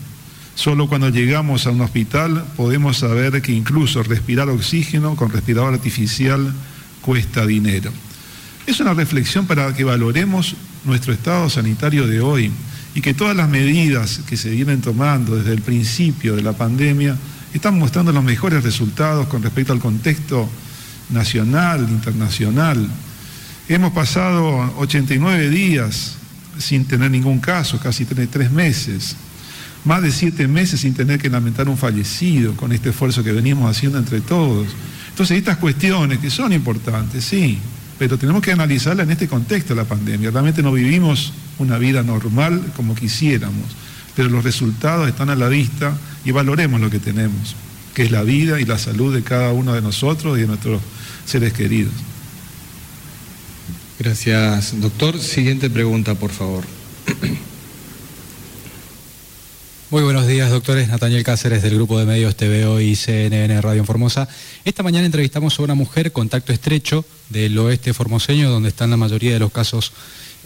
[0.55, 6.53] Solo cuando llegamos a un hospital podemos saber que incluso respirar oxígeno con respirador artificial
[7.01, 7.91] cuesta dinero.
[8.67, 12.51] Es una reflexión para que valoremos nuestro estado sanitario de hoy
[12.95, 17.17] y que todas las medidas que se vienen tomando desde el principio de la pandemia
[17.55, 20.49] están mostrando los mejores resultados con respecto al contexto
[21.11, 22.89] nacional, internacional.
[23.69, 26.17] Hemos pasado 89 días
[26.59, 29.17] sin tener ningún caso, casi tres meses,
[29.85, 33.71] más de siete meses sin tener que lamentar un fallecido con este esfuerzo que venimos
[33.71, 34.69] haciendo entre todos.
[35.09, 37.59] Entonces, estas cuestiones que son importantes, sí,
[37.99, 40.31] pero tenemos que analizarlas en este contexto de la pandemia.
[40.31, 43.67] Realmente no vivimos una vida normal como quisiéramos,
[44.17, 47.55] pero los resultados están a la vista y valoremos lo que tenemos,
[47.95, 50.81] que es la vida y la salud de cada uno de nosotros y de nuestros
[51.27, 51.93] seres queridos.
[53.99, 55.19] Gracias, doctor.
[55.19, 56.82] Siguiente pregunta, por favor.
[59.93, 60.89] Muy buenos días, doctores.
[60.89, 64.27] Nathaniel Cáceres del grupo de medios TVO y CNN Radio Formosa.
[64.65, 69.35] Esta mañana entrevistamos a una mujer contacto estrecho del oeste formoseño, donde están la mayoría
[69.35, 69.93] de los casos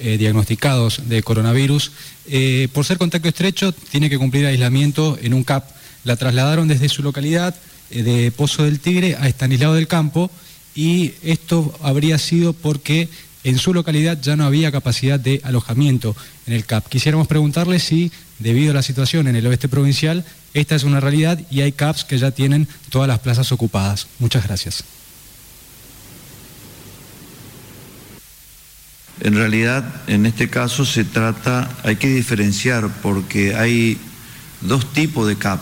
[0.00, 1.92] eh, diagnosticados de coronavirus.
[2.26, 5.70] Eh, por ser contacto estrecho, tiene que cumplir aislamiento en un CAP.
[6.02, 7.54] La trasladaron desde su localidad
[7.92, 10.28] eh, de Pozo del Tigre a Estanislao del Campo
[10.74, 13.08] y esto habría sido porque
[13.44, 16.16] en su localidad ya no había capacidad de alojamiento
[16.48, 16.88] en el CAP.
[16.88, 20.24] Quisiéramos preguntarle si, debido a la situación en el oeste provincial,
[20.54, 24.06] esta es una realidad y hay CAPs que ya tienen todas las plazas ocupadas.
[24.18, 24.84] Muchas gracias.
[29.20, 33.98] En realidad, en este caso se trata, hay que diferenciar porque hay
[34.60, 35.60] dos tipos de CAP.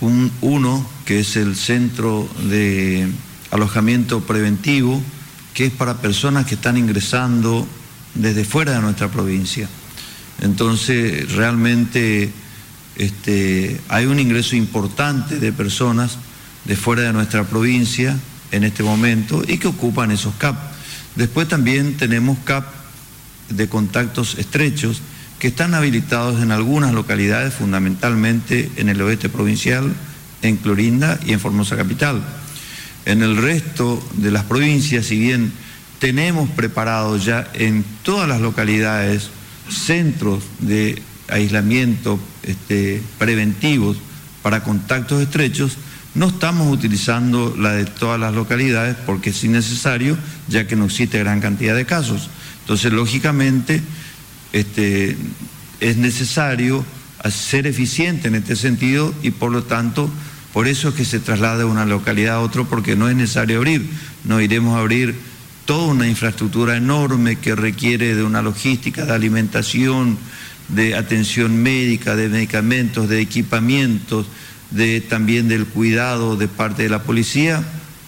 [0.00, 3.08] uno, que es el centro de
[3.50, 5.00] alojamiento preventivo,
[5.54, 7.66] que es para personas que están ingresando
[8.14, 9.68] desde fuera de nuestra provincia.
[10.40, 12.30] Entonces, realmente
[12.96, 16.18] este, hay un ingreso importante de personas
[16.64, 18.16] de fuera de nuestra provincia
[18.50, 20.56] en este momento y que ocupan esos CAP.
[21.16, 22.64] Después también tenemos CAP
[23.48, 25.02] de contactos estrechos
[25.38, 29.92] que están habilitados en algunas localidades, fundamentalmente en el oeste provincial,
[30.42, 32.22] en Clorinda y en Formosa Capital.
[33.06, 35.52] En el resto de las provincias, si bien
[35.98, 39.30] tenemos preparados ya en todas las localidades
[39.70, 43.96] centros de aislamiento este, preventivos
[44.42, 45.76] para contactos estrechos,
[46.14, 50.18] no estamos utilizando la de todas las localidades porque es innecesario,
[50.48, 52.28] ya que no existe gran cantidad de casos.
[52.62, 53.80] Entonces, lógicamente,
[54.52, 55.16] este,
[55.80, 56.84] es necesario
[57.30, 60.10] ser eficiente en este sentido y por lo tanto
[60.52, 63.58] por eso es que se traslada de una localidad a otra porque no es necesario
[63.58, 63.88] abrir.
[64.24, 65.14] No iremos a abrir
[65.70, 70.18] toda una infraestructura enorme que requiere de una logística de alimentación,
[70.66, 74.26] de atención médica, de medicamentos, de equipamientos,
[74.72, 77.62] de también del cuidado de parte de la policía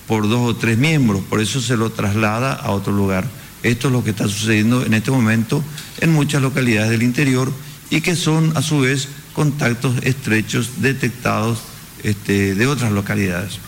[0.08, 1.22] por dos o tres miembros.
[1.22, 3.26] Por eso se lo traslada a otro lugar.
[3.62, 5.62] Esto es lo que está sucediendo en este momento
[6.00, 7.52] en muchas localidades del interior
[7.90, 11.60] y que son a su vez contactos estrechos detectados
[12.02, 13.60] este, de otras localidades.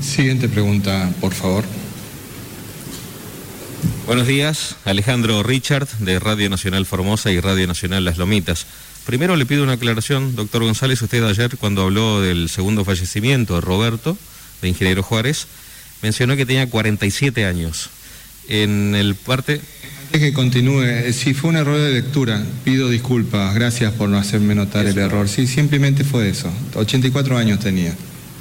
[0.00, 1.64] Siguiente pregunta, por favor.
[4.06, 8.66] Buenos días, Alejandro Richard de Radio Nacional Formosa y Radio Nacional Las Lomitas.
[9.04, 13.60] Primero le pido una aclaración, doctor González, usted ayer cuando habló del segundo fallecimiento de
[13.60, 14.16] Roberto,
[14.62, 15.46] de Ingeniero Juárez,
[16.02, 17.90] mencionó que tenía 47 años.
[18.48, 19.60] En el parte
[20.12, 24.54] que continúe, eh, si fue un error de lectura, pido disculpas, gracias por no hacerme
[24.54, 25.28] notar el error.
[25.28, 26.50] Sí, simplemente fue eso.
[26.74, 27.94] 84 años tenía.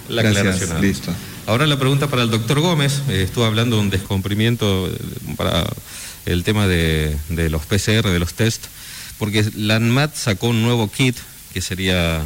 [0.07, 1.11] La gracias, listo.
[1.47, 4.97] Ahora la pregunta para el doctor Gómez, eh, estuvo hablando de un descomprimimiento eh,
[5.37, 5.65] para
[6.25, 8.65] el tema de, los PCR, de los test,
[9.17, 11.15] porque la ANMAT sacó un nuevo kit
[11.53, 12.21] que sería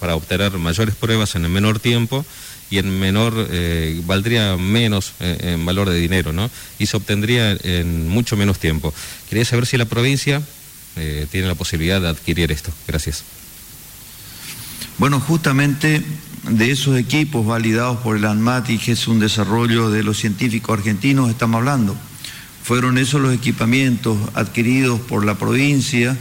[0.00, 2.26] para obtener mayores pruebas en el menor tiempo
[2.70, 6.50] y en menor, eh, valdría menos en valor de dinero, ¿no?
[6.80, 8.92] Y se obtendría en mucho menos tiempo.
[9.28, 10.42] Quería saber si la provincia
[11.30, 12.72] tiene la posibilidad de adquirir esto.
[12.88, 13.22] Gracias.
[14.98, 16.02] Bueno, justamente
[16.50, 20.78] de esos equipos validados por el ANMAT y que es un desarrollo de los científicos
[20.78, 21.96] argentinos, estamos hablando.
[22.62, 26.16] Fueron esos los equipamientos adquiridos por la provincia,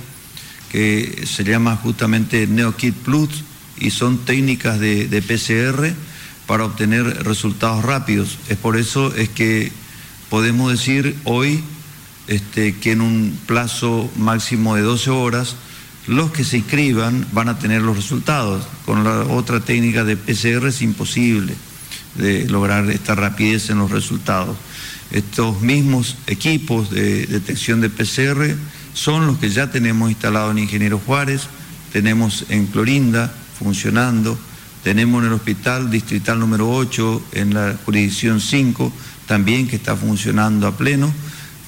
[0.71, 3.43] que se llama justamente NeoKit Plus,
[3.78, 5.93] y son técnicas de, de PCR
[6.47, 8.38] para obtener resultados rápidos.
[8.49, 9.71] Es por eso es que
[10.30, 11.63] podemos decir hoy
[12.28, 15.55] este, que en un plazo máximo de 12 horas
[16.08, 18.66] los que se inscriban van a tener los resultados.
[18.86, 21.54] Con la otra técnica de PCR es imposible.
[22.16, 24.56] de lograr esta rapidez en los resultados.
[25.10, 28.56] Estos mismos equipos de detección de PCR
[28.93, 31.47] son los que ya tenemos instalados en Ingeniero Juárez,
[31.91, 34.38] tenemos en Clorinda funcionando,
[34.84, 38.91] tenemos en el Hospital Distrital número 8, en la jurisdicción 5,
[39.28, 41.12] también que está funcionando a pleno.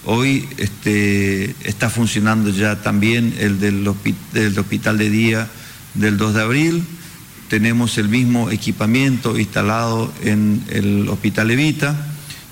[0.07, 5.47] Hoy este, está funcionando ya también el del, hospital de día
[5.95, 6.83] del 2 de abril.
[7.49, 11.95] Tenemos el mismo equipamiento instalado en el Hospital Evita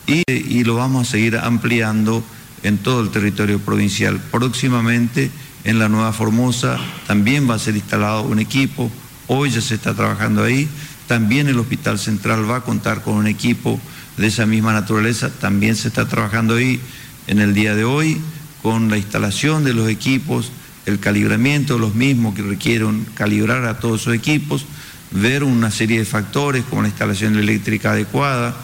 [0.07, 2.23] y, y lo vamos a seguir ampliando
[2.63, 4.19] en todo el territorio provincial.
[4.31, 5.29] Próximamente
[5.63, 8.91] en la Nueva Formosa también va a ser instalado un equipo,
[9.27, 10.67] hoy ya se está trabajando ahí,
[11.07, 13.79] también el Hospital Central va a contar con un equipo
[14.17, 16.81] de esa misma naturaleza, también se está trabajando ahí
[17.27, 18.19] en el día de hoy
[18.61, 20.51] con la instalación de los equipos,
[20.85, 24.65] el calibramiento de los mismos que requieren calibrar a todos esos equipos,
[25.11, 28.55] ver una serie de factores como la instalación eléctrica adecuada,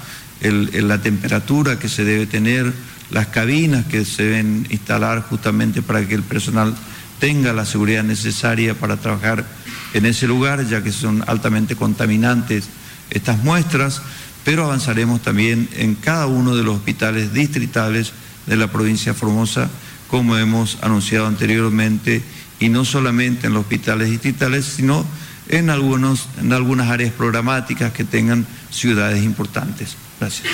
[0.41, 2.73] la temperatura que se debe tener,
[3.11, 6.75] las cabinas que se deben instalar justamente para que el personal
[7.19, 9.45] tenga la seguridad necesaria para trabajar
[9.93, 12.69] en ese lugar, ya que son altamente contaminantes
[13.09, 14.01] estas muestras,
[14.45, 18.13] pero avanzaremos también en cada uno de los hospitales distritales
[18.49, 19.69] de la provincia de Formosa,
[20.09, 22.21] como hemos anunciado anteriormente,
[22.59, 25.05] y no solamente en los hospitales distritales, sino
[25.47, 29.95] en, algunos, en algunas áreas programáticas que tengan ciudades importantes.
[30.19, 30.47] Gracias.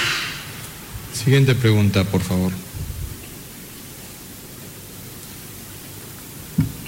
[1.13, 2.51] Siguiente pregunta, por favor.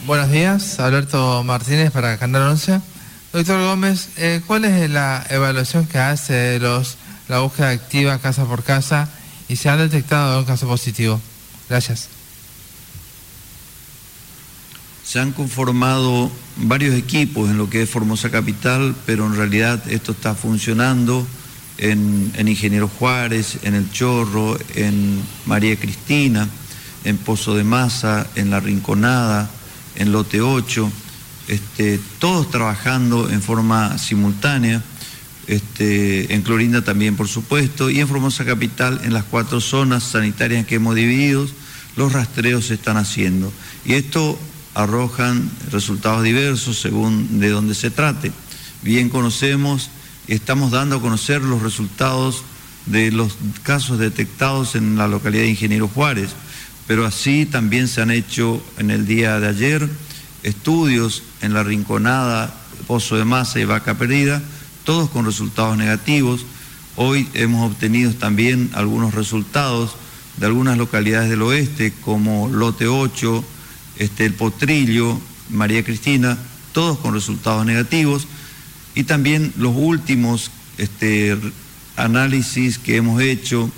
[0.06, 2.82] Buenos días, Alberto Martínez para Canal 11.
[3.34, 6.98] Doctor Gómez, eh, ¿cuál es la evaluación que hace de los,
[7.28, 9.10] la búsqueda activa casa por casa
[9.50, 11.20] y se ha detectado un caso positivo?
[11.70, 12.10] Gracias.
[15.04, 20.12] Se han conformado varios equipos en lo que es Formosa Capital, pero en realidad esto
[20.12, 21.26] está funcionando
[21.78, 26.48] en, Ingeniero Juárez, en El Chorro, en María Cristina,
[27.04, 29.50] en Pozo de Masa, en La Rinconada,
[29.96, 30.92] en Lote 8,
[31.48, 34.84] este, todos trabajando en forma simultánea,
[35.48, 40.66] este, en Clorinda también por supuesto, y en Formosa Capital, en las cuatro zonas sanitarias
[40.66, 41.48] que hemos dividido,
[41.96, 43.52] los rastreos se están haciendo.
[43.86, 44.38] Y esto
[44.74, 48.32] arrojan resultados diversos según de dónde se trate.
[48.84, 49.90] Bien conocemos
[50.28, 52.44] estamos dando a conocer los resultados
[52.86, 56.30] de los casos detectados en la localidad de Ingeniero Juárez,
[56.86, 59.90] pero así también se han hecho en el día de ayer
[60.44, 62.54] estudios en la Rinconada,
[62.88, 64.42] Pozo de Masa y Vaca Perdida,
[64.88, 66.46] todos con resultados negativos.
[66.96, 69.98] Hoy hemos obtenido también algunos resultados
[70.38, 73.44] de algunas localidades del oeste, como Lote 8,
[73.98, 75.20] este, El Potrillo,
[75.50, 76.38] María Cristina,
[76.72, 78.28] todos con resultados negativos
[78.96, 81.38] y también los últimos este,
[81.98, 83.70] análisis que hemos hecho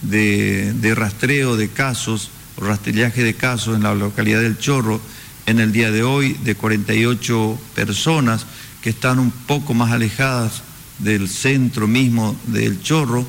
[0.00, 4.98] de, rastreo de casos, o rastrillaje de casos en la localidad del Chorro
[5.44, 8.46] en el día de hoy, de 48 personas
[8.84, 10.60] que están un poco más alejadas
[10.98, 13.24] del centro mismo del Chorro,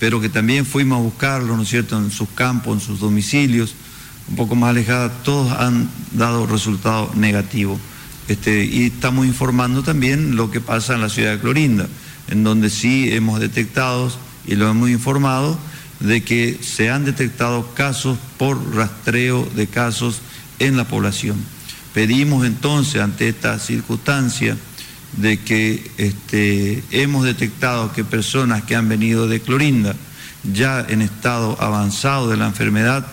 [0.00, 3.76] pero que también fuimos a buscarlos, ¿no es cierto?, en sus campos, en sus domicilios,
[4.28, 7.78] un poco más alejadas, todos han dado resultados negativos.
[8.26, 11.86] Este, y estamos informando también lo que pasa en la ciudad de Clorinda,
[12.26, 14.12] en donde sí hemos detectado
[14.48, 15.56] y lo hemos informado
[16.00, 20.22] de que se han detectado casos por rastreo de casos
[20.58, 21.36] en la población.
[21.94, 24.56] Pedimos entonces ante esta circunstancia
[25.16, 29.94] de que este, hemos detectado que personas que han venido de Clorinda
[30.52, 33.06] ya en estado avanzado de la enfermedad,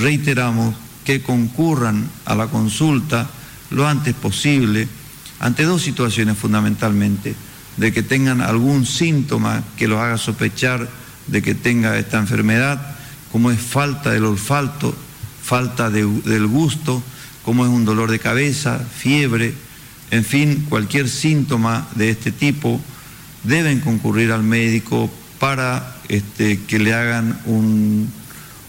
[0.00, 0.74] reiteramos
[1.04, 3.28] que concurran a la consulta
[3.70, 4.88] lo antes posible
[5.40, 7.34] ante dos situaciones fundamentalmente,
[7.76, 10.88] de que tengan algún síntoma que los haga sospechar
[11.28, 12.96] de que tenga esta enfermedad,
[13.30, 14.94] como es falta del olfato,
[15.42, 17.02] falta del gusto,
[17.44, 19.54] como es un dolor de cabeza, fiebre,
[20.10, 22.80] en fin, cualquier síntoma de este tipo,
[23.44, 28.10] deben concurrir al médico para este, que le hagan un,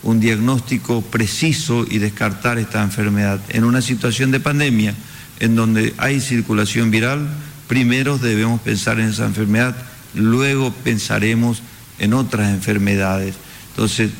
[0.03, 3.39] un diagnóstico preciso y descartar esta enfermedad.
[3.49, 4.93] En una situación de pandemia
[5.39, 7.27] en donde hay circulación viral,
[7.67, 9.75] primero debemos pensar en esa enfermedad,
[10.13, 11.61] luego pensaremos
[11.99, 13.35] en otras enfermedades.
[13.71, 14.11] Entonces,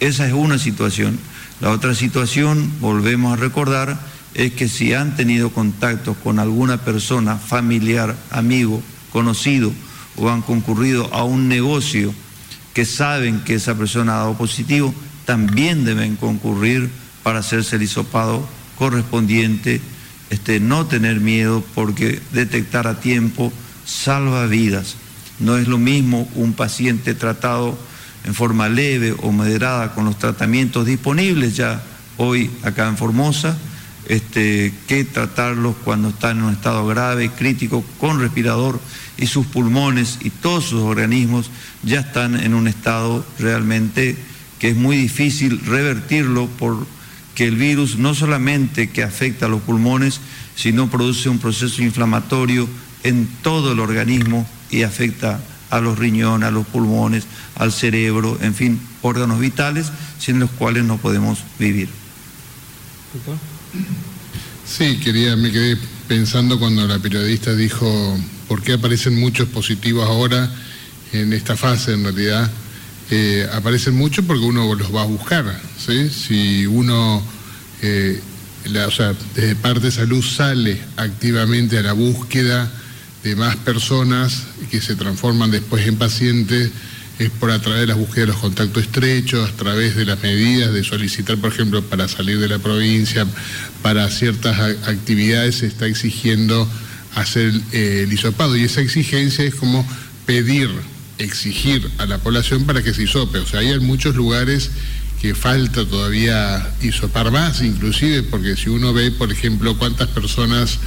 [0.00, 1.18] esa es una situación.
[1.60, 3.98] La otra situación, volvemos a recordar,
[4.34, 9.72] es que si han tenido contacto con alguna persona, familiar, amigo, conocido,
[10.16, 12.14] o han concurrido a un negocio
[12.74, 16.90] que saben que esa persona ha dado positivo, también deben concurrir
[17.22, 18.46] para hacerse el hisopado
[18.78, 19.80] correspondiente,
[20.30, 23.52] este, no tener miedo porque detectar a tiempo
[23.84, 24.96] salva vidas.
[25.38, 27.78] No es lo mismo un paciente tratado
[28.24, 31.82] en forma leve o moderada con los tratamientos disponibles ya
[32.16, 33.56] hoy acá en Formosa,
[34.08, 38.80] este, que tratarlos cuando están en un estado grave, crítico, con respirador
[39.16, 41.50] y sus pulmones y todos sus organismos
[41.82, 44.16] ya están en un estado realmente
[44.58, 50.20] que es muy difícil revertirlo porque el virus no solamente que afecta a los pulmones,
[50.54, 52.68] sino produce un proceso inflamatorio
[53.02, 55.40] en todo el organismo y afecta
[55.70, 57.24] a los riñones, a los pulmones,
[57.56, 61.88] al cerebro, en fin, órganos vitales sin los cuales no podemos vivir.
[64.66, 65.76] Sí, quería, me quedé
[66.08, 68.18] pensando cuando la periodista dijo
[68.48, 70.50] por qué aparecen muchos positivos ahora
[71.12, 72.50] en esta fase, en realidad.
[73.10, 75.44] Eh, aparecen muchos porque uno los va a buscar,
[75.78, 76.08] ¿sí?
[76.08, 77.22] Si uno,
[77.82, 78.20] eh,
[78.86, 82.70] o sea, desde parte de salud sale activamente a la búsqueda
[83.22, 86.70] de más personas que se transforman después en pacientes,
[87.24, 90.22] es por a través de la búsqueda de los contactos estrechos, a través de las
[90.22, 93.26] medidas de solicitar, por ejemplo, para salir de la provincia,
[93.82, 96.68] para ciertas actividades se está exigiendo
[97.14, 98.56] hacer eh, el hisopado.
[98.56, 99.86] Y esa exigencia es como
[100.26, 100.70] pedir,
[101.18, 103.38] exigir a la población para que se hisope.
[103.38, 104.70] O sea, hay en muchos lugares
[105.20, 110.80] que falta todavía hisopar más, inclusive, porque si uno ve, por ejemplo, cuántas personas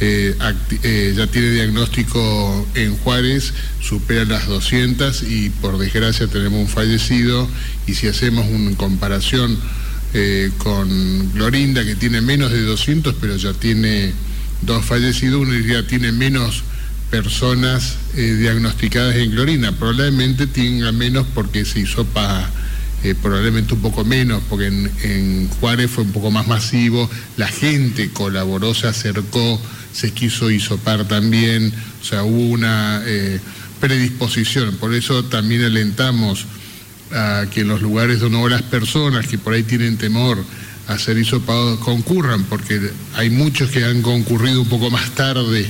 [0.00, 0.36] eh,
[0.82, 7.48] eh, ya tiene diagnóstico en Juárez, supera las 200 y por desgracia tenemos un fallecido.
[7.86, 9.58] Y si hacemos una comparación
[10.12, 14.12] eh, con Glorinda que tiene menos de 200 pero ya tiene
[14.62, 16.64] dos fallecidos, uno ya tiene menos
[17.10, 21.80] personas diagnosticadas en Glorinda, probablemente tenga menos porque se
[23.04, 28.10] hisopa probablemente un poco menos, porque en, Juárez fue un poco más masivo, la gente
[28.10, 29.60] colaboró, se acercó,
[29.92, 33.40] se quiso hisopar también, o sea, hubo una eh,
[33.80, 34.76] predisposición.
[34.76, 36.46] Por eso también alentamos
[37.12, 40.42] a que en los lugares donde no las personas que por ahí tienen temor
[40.88, 45.66] a ser hisopados concurran, porque hay muchos que han concurrido un poco más tarde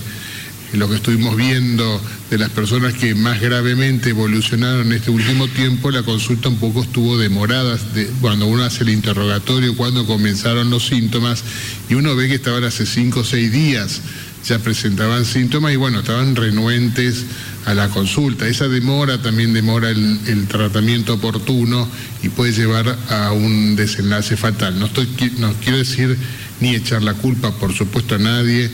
[0.72, 2.00] lo que estuvimos viendo
[2.30, 6.82] de las personas que más gravemente evolucionaron en este último tiempo, la consulta un poco
[6.82, 7.78] estuvo demorada
[8.20, 11.44] cuando uno hace el interrogatorio, cuando comenzaron los síntomas,
[11.88, 14.00] y uno ve que estaban hace cinco o seis días,
[14.44, 17.24] ya presentaban síntomas y bueno, estaban renuentes
[17.66, 18.46] a la consulta.
[18.46, 21.88] Esa demora también demora el, el tratamiento oportuno
[22.22, 24.78] y puede llevar a un desenlace fatal.
[24.78, 25.08] No, estoy,
[25.38, 26.16] no quiero decir
[26.60, 28.70] ni echar la culpa, por supuesto, a nadie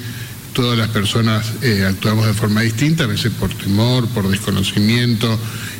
[0.53, 5.39] todas las personas eh, actuamos de forma distinta, a veces por temor, por desconocimiento.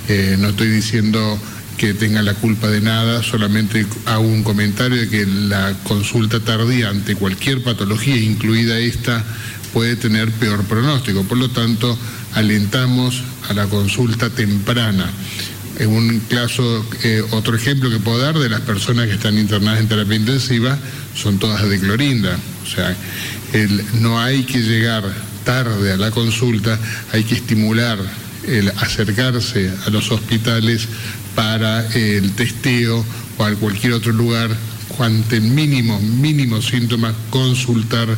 [0.09, 1.39] Eh, no estoy diciendo
[1.77, 6.91] que tenga la culpa de nada, solamente hago un comentario de que la consulta tardía
[6.91, 9.25] ante cualquier patología, incluida esta,
[9.73, 11.25] puede tener peor pronóstico.
[11.25, 11.97] Por lo tanto,
[12.35, 15.11] alentamos a la consulta temprana.
[15.79, 19.81] En un caso, eh, otro ejemplo que puedo dar de las personas que están internadas
[19.81, 20.77] en terapia intensiva
[21.15, 22.37] son todas de clorinda.
[22.75, 22.97] Sea,
[24.01, 25.03] no hay que llegar
[25.45, 26.79] tarde a la consulta,
[27.13, 27.99] hay que estimular
[28.47, 30.89] el acercarse a los hospitales
[31.35, 33.05] para el testeo
[33.39, 34.51] o a cualquier otro lugar
[35.01, 38.09] cuante mínimo, mínimo síntomas, consultar.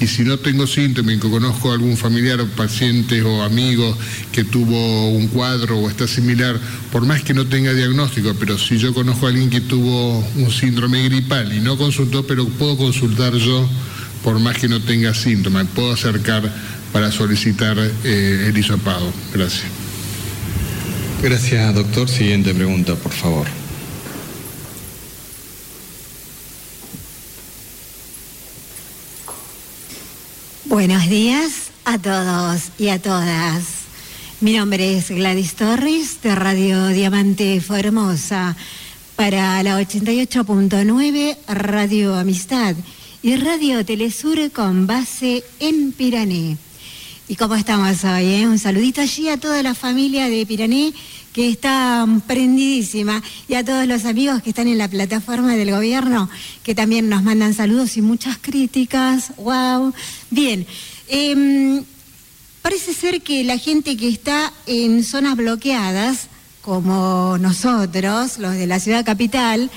[0.00, 3.96] Y si no tengo síntomas y que conozco a algún familiar o paciente o amigo
[4.32, 6.58] que tuvo un cuadro o está similar,
[6.90, 10.50] por más que no tenga diagnóstico, pero si yo conozco a alguien que tuvo un
[10.50, 13.68] síndrome gripal y no consultó, pero puedo consultar yo
[14.24, 16.50] por más que no tenga síntomas, puedo acercar
[16.92, 19.12] para solicitar eh, el hisopado.
[19.34, 19.66] Gracias.
[21.22, 22.08] Gracias, doctor.
[22.08, 23.46] Siguiente pregunta, por favor.
[30.64, 33.64] Buenos días a todos y a todas.
[34.40, 38.56] Mi nombre es Gladys Torres de Radio Diamante Formosa
[39.16, 42.74] para la 88.9 Radio Amistad
[43.24, 46.58] y Radio Telesur con base en Pirané.
[47.26, 48.34] ¿Y cómo estamos hoy?
[48.34, 48.46] Eh?
[48.46, 50.92] Un saludito allí a toda la familia de Pirané
[51.32, 56.28] que está prendidísima y a todos los amigos que están en la plataforma del gobierno
[56.64, 59.32] que también nos mandan saludos y muchas críticas.
[59.38, 59.94] ¡Wow!
[60.28, 60.66] Bien.
[61.08, 61.82] Em,
[62.60, 66.28] parece ser que la gente que está en zonas bloqueadas,
[66.60, 69.70] como nosotros, los de la ciudad capital,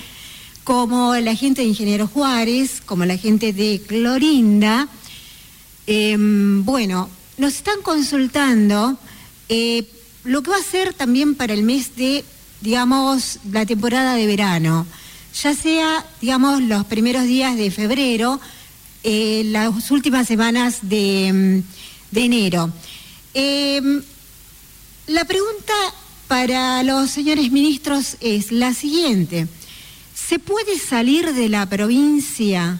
[0.68, 4.89] como la gente de Ingeniero Juárez, como la gente de Clorinda,
[5.88, 8.99] em, bueno, nos están consultando
[9.47, 9.86] eh,
[10.26, 12.26] lo que va a ser también para el mes de,
[12.59, 14.86] digamos, la temporada de verano,
[15.41, 18.41] ya sea, digamos, los primeros días de febrero,
[19.05, 21.63] eh, las últimas semanas de, em,
[22.13, 22.74] enero.
[23.34, 24.03] Em,
[25.07, 25.74] La pregunta
[26.28, 29.47] para los señores ministros es la siguiente.
[30.28, 32.78] ¿Se puede salir de la provincia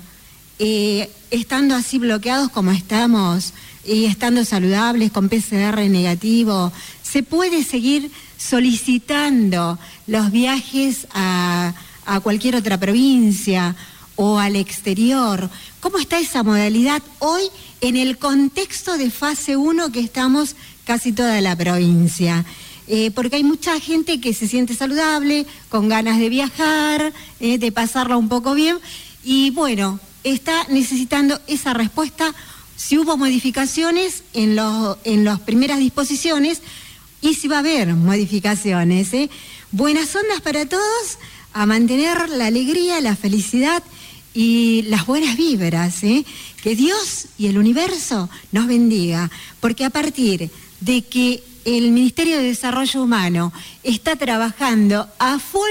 [0.60, 3.54] eh, estando así bloqueados como estamos
[3.86, 6.74] y estando saludables con PCR negativo?
[7.02, 11.74] ¿Se puede seguir solicitando los viajes a,
[12.06, 13.78] a cualquier otra provincia
[14.18, 15.50] o al exterior?
[15.80, 17.43] ¿Cómo está esa modalidad hoy
[17.80, 22.43] en el contexto de fase 1 que estamos casi toda la provincia?
[22.88, 27.71] Eh, porque hay mucha gente que se siente saludable, con ganas de viajar, eh, de
[27.71, 28.77] pasarla un poco bien,
[29.23, 32.33] y bueno, está necesitando esa respuesta.
[32.77, 34.57] Si hubo modificaciones en,
[35.03, 36.61] en las primeras disposiciones
[37.21, 39.13] y si va a haber modificaciones.
[39.13, 39.29] ¿eh?
[39.71, 41.17] Buenas ondas para todos,
[41.53, 43.83] a mantener la alegría, la felicidad
[44.33, 45.95] y las buenas vibras.
[46.63, 52.43] Que Dios y el universo nos bendiga, porque a partir de que el Ministerio de
[52.43, 53.51] Desarrollo Humano
[53.84, 55.61] está trabajando a full.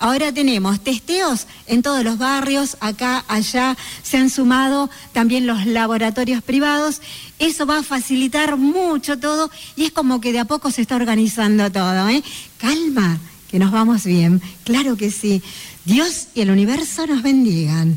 [0.00, 6.42] Ahora tenemos testeos en todos los barrios, acá, allá, se han sumado también los laboratorios
[6.42, 7.00] privados.
[7.38, 10.96] Eso va a facilitar mucho todo y es como que de a poco se está
[10.96, 12.08] organizando todo.
[12.08, 12.24] ¿eh?
[12.58, 13.18] Calma,
[13.48, 14.42] que nos vamos bien.
[14.64, 15.40] Claro que sí.
[15.84, 17.96] Dios y el universo nos bendigan.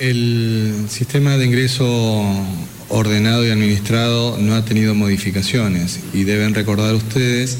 [0.00, 2.24] El sistema de ingreso
[2.88, 7.58] ordenado y administrado no ha tenido modificaciones y deben recordar ustedes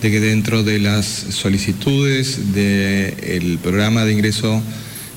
[0.00, 4.62] de que dentro de las solicitudes del programa de ingreso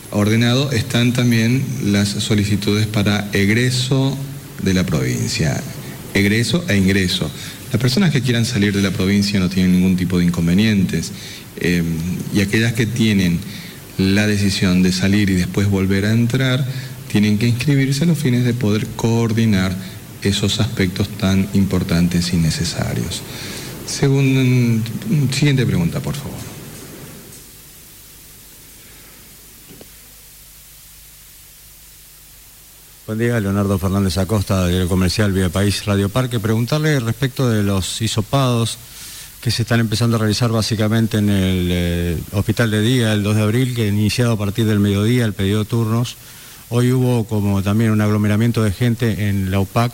[0.09, 4.17] ordenado están también las solicitudes para egreso
[4.63, 5.61] de la provincia,
[6.15, 7.29] egreso e ingreso.
[7.71, 11.11] Las personas que quieran salir de la provincia no tienen ningún tipo de inconvenientes
[11.57, 11.83] eh,
[12.33, 13.39] y aquellas que tienen
[13.97, 16.65] la decisión de salir y después volver a entrar,
[17.11, 19.75] tienen que inscribirse a los fines de poder coordinar
[20.21, 23.21] esos aspectos tan importantes y necesarios.
[23.85, 24.83] Según,
[25.31, 26.53] siguiente pregunta, por favor.
[33.05, 36.39] Buen día, Leonardo Fernández Acosta, del comercial Vía País Radio Parque.
[36.39, 38.77] Preguntarle respecto de los hisopados
[39.43, 43.35] que se están empezando a realizar básicamente en el eh, hospital de día el 2
[43.35, 46.15] de abril, que iniciado a partir del mediodía el pedido de turnos.
[46.69, 49.91] Hoy hubo como también un aglomeramiento de gente en la UPAC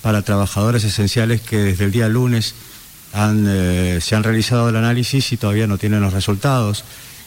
[0.00, 2.54] para trabajadores esenciales que desde el día lunes
[3.14, 6.82] eh, se han realizado el análisis y todavía no tienen los resultados.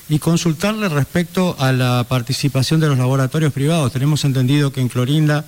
[0.10, 3.94] Y consultarle respecto a la participación de los laboratorios privados.
[3.94, 5.46] Tenemos entendido que en Clorinda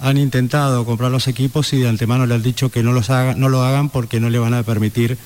[0.00, 3.50] han intentado comprar los equipos y de antemano le han dicho que no, los no
[3.50, 5.18] lo hagan porque no le van a permitir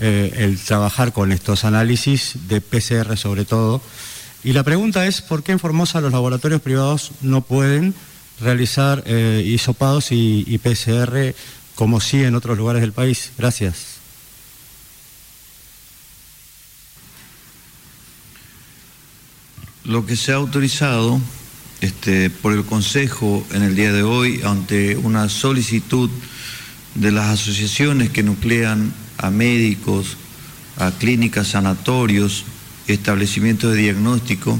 [0.00, 3.80] eh, el trabajar con estos análisis de PCR sobre todo.
[4.42, 7.94] Y la pregunta es, ¿por qué en Formosa los laboratorios privados no pueden
[8.40, 11.34] realizar eh, isopados y, y PCR
[11.74, 13.32] como sí en otros lugares del país?
[13.36, 14.00] Gracias.
[19.84, 21.20] Lo que se ha autorizado
[21.80, 26.10] este, por el Consejo en el día de hoy ante una solicitud
[26.94, 30.16] de las asociaciones que nuclean a médicos,
[30.78, 32.44] a clínicas, sanatorios,
[32.86, 34.58] establecimientos de diagnóstico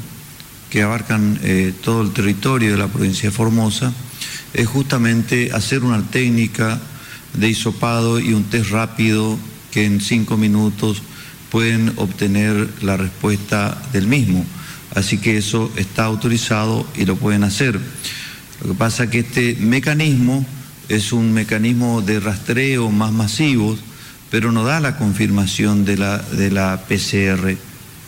[0.68, 3.92] que abarcan eh, todo el territorio de la provincia de Formosa,
[4.52, 6.80] es justamente hacer una técnica
[7.34, 9.38] de hisopado y un test rápido
[9.70, 11.02] que en cinco minutos
[11.50, 14.44] pueden obtener la respuesta del mismo.
[14.94, 17.78] Así que eso está autorizado y lo pueden hacer.
[18.62, 20.44] Lo que pasa es que este mecanismo
[20.88, 23.78] es un mecanismo de rastreo más masivo
[24.30, 27.56] pero no da la confirmación de la, de la PCR.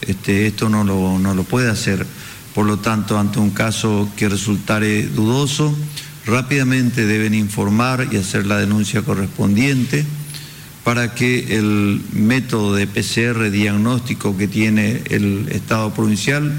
[0.00, 2.06] Este, esto no lo, no lo puede hacer.
[2.54, 5.76] Por lo tanto, ante un caso que resultare dudoso,
[6.26, 10.04] rápidamente deben informar y hacer la denuncia correspondiente
[10.84, 16.52] para que el método de PCR diagnóstico que tiene el Estado provincial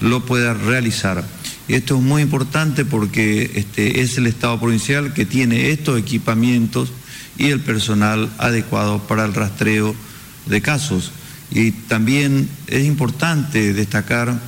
[0.00, 1.24] lo pueda realizar.
[1.66, 6.92] Y esto es muy importante porque este, es el Estado provincial que tiene estos equipamientos
[7.40, 9.96] y el personal adecuado para el rastreo
[10.44, 11.10] de casos.
[11.50, 14.38] Y también es importante destacar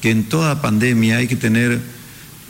[0.00, 1.80] que en toda pandemia hay que tener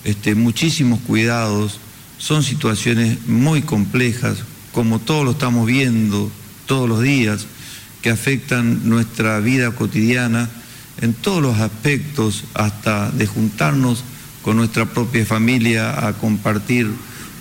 [0.04, 1.78] este, muchísimos cuidados,
[2.16, 4.38] son situaciones muy complejas,
[4.72, 6.32] como todos lo estamos viendo
[6.64, 7.46] todos los días,
[8.00, 10.48] que afectan nuestra vida cotidiana
[11.02, 14.04] en todos los aspectos, hasta de juntarnos
[14.40, 16.90] con nuestra propia familia a compartir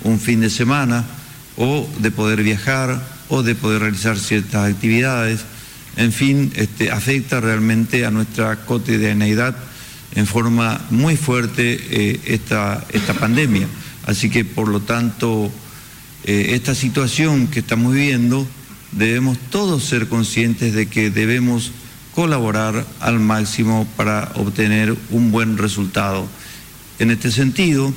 [0.03, 1.05] un fin de semana
[1.61, 2.99] o de poder viajar
[3.29, 5.41] o de poder realizar ciertas actividades.
[5.95, 9.55] En fin, este, afecta realmente a nuestra cotidianeidad
[10.15, 13.67] en forma muy fuerte eh, esta, esta pandemia.
[14.07, 15.51] Así que, por lo tanto,
[16.23, 18.47] eh, esta situación que estamos viviendo,
[18.91, 21.71] debemos todos ser conscientes de que debemos
[22.15, 26.27] colaborar al máximo para obtener un buen resultado.
[26.97, 27.93] En este sentido,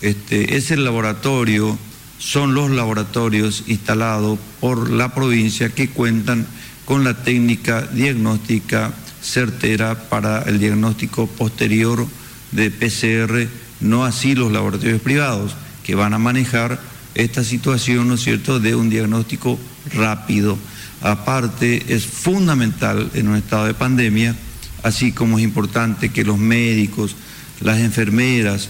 [0.00, 1.76] este, es el laboratorio,
[2.20, 6.46] son los laboratorios instalados por la provincia que cuentan
[6.84, 8.92] con la técnica diagnóstica
[9.22, 12.06] certera para el diagnóstico posterior
[12.52, 13.48] de PCR,
[13.80, 16.78] no así los laboratorios privados, que van a manejar
[17.14, 19.58] esta situación, ¿no es cierto?, de un diagnóstico
[19.94, 20.58] rápido.
[21.00, 24.36] Aparte, es fundamental en un estado de pandemia,
[24.82, 27.16] así como es importante que los médicos,
[27.60, 28.68] las enfermeras,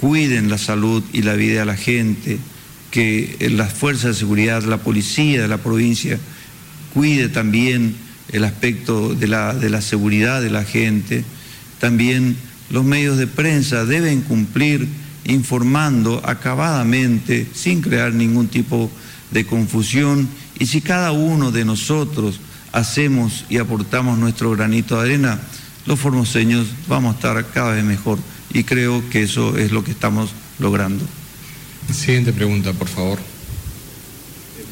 [0.00, 2.38] cuiden la salud y la vida de la gente,
[2.92, 6.18] que las fuerzas de seguridad, la policía de la provincia,
[6.94, 7.96] cuide también
[8.30, 11.24] el aspecto de la, de la seguridad de la gente.
[11.80, 12.36] También
[12.70, 14.86] los medios de prensa deben cumplir
[15.24, 18.90] informando acabadamente, sin crear ningún tipo
[19.30, 20.28] de confusión.
[20.58, 22.40] Y si cada uno de nosotros
[22.72, 25.40] hacemos y aportamos nuestro granito de arena,
[25.86, 28.18] los formoseños vamos a estar cada vez mejor.
[28.52, 31.06] Y creo que eso es lo que estamos logrando.
[31.90, 33.18] Siguiente pregunta, por favor.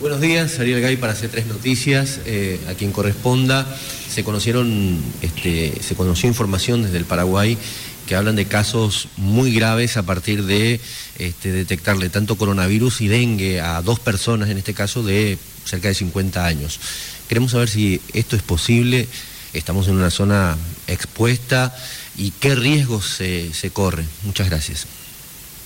[0.01, 2.21] Buenos días, Ariel Gay para C3 Noticias.
[2.25, 3.67] Eh, a quien corresponda,
[4.09, 7.59] se conocieron, este, se conoció información desde el Paraguay
[8.07, 10.81] que hablan de casos muy graves a partir de
[11.19, 15.95] este, detectarle tanto coronavirus y dengue a dos personas, en este caso de cerca de
[15.95, 16.81] 50 años.
[17.29, 19.07] Queremos saber si esto es posible,
[19.53, 20.57] estamos en una zona
[20.89, 21.77] expuesta
[22.17, 24.09] y qué riesgos se, se corren.
[24.25, 24.87] Muchas gracias.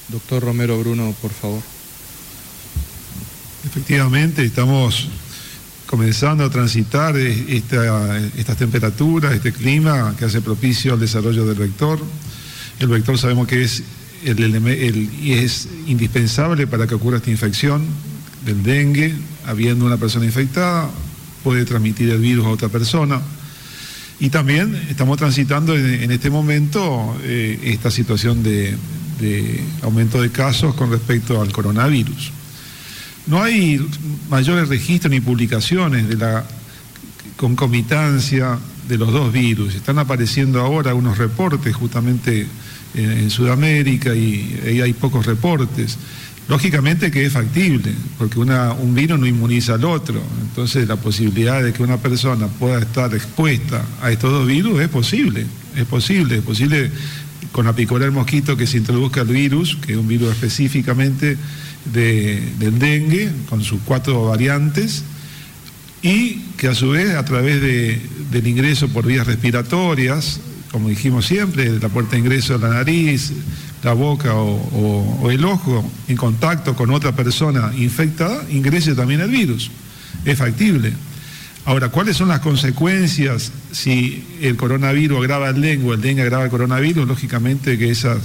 [0.09, 1.62] Doctor Romero Bruno, por favor.
[3.64, 5.09] Efectivamente, estamos
[5.86, 11.98] comenzando a transitar estas temperaturas, este clima que hace propicio al desarrollo del vector.
[12.78, 13.82] El vector sabemos que es,
[14.24, 17.86] es indispensable para que ocurra esta infección
[18.44, 19.14] del dengue.
[19.46, 20.90] Habiendo una persona infectada,
[21.42, 23.20] puede transmitir el virus a otra persona.
[24.20, 28.76] Y también estamos transitando en, este momento eh, esta situación de,
[29.21, 32.33] de aumento de casos con respecto al coronavirus.
[33.27, 33.81] No hay
[34.29, 36.45] mayores registros ni publicaciones de la
[37.37, 38.59] concomitancia
[38.89, 39.75] de los dos virus.
[39.75, 42.47] Están apareciendo ahora unos reportes justamente
[42.95, 45.97] en, Sudamérica y, ahí hay pocos reportes.
[46.47, 50.21] Lógicamente que es factible, porque un virus no inmuniza al otro.
[50.43, 54.89] Entonces la posibilidad de que una persona pueda estar expuesta a estos dos virus es
[54.89, 55.47] posible.
[55.75, 56.91] Es posible, es posible
[57.55, 61.38] con la picola del mosquito que se introduzca el virus, que es un virus específicamente
[61.84, 65.05] del dengue, con sus cuatro variantes,
[66.02, 70.40] y que a su vez a través del ingreso por vías respiratorias,
[70.72, 73.30] como dijimos siempre, la puerta de ingreso de la nariz,
[73.84, 79.70] la boca o, el ojo, en contacto con otra persona infectada, ingrese también el virus.
[80.24, 80.92] Es factible.
[81.67, 86.51] Ahora, ¿cuáles son las consecuencias si el coronavirus agrava el dengue el dengue agrava el
[86.51, 87.09] coronavirus?
[87.09, 88.19] Lógicamente que esas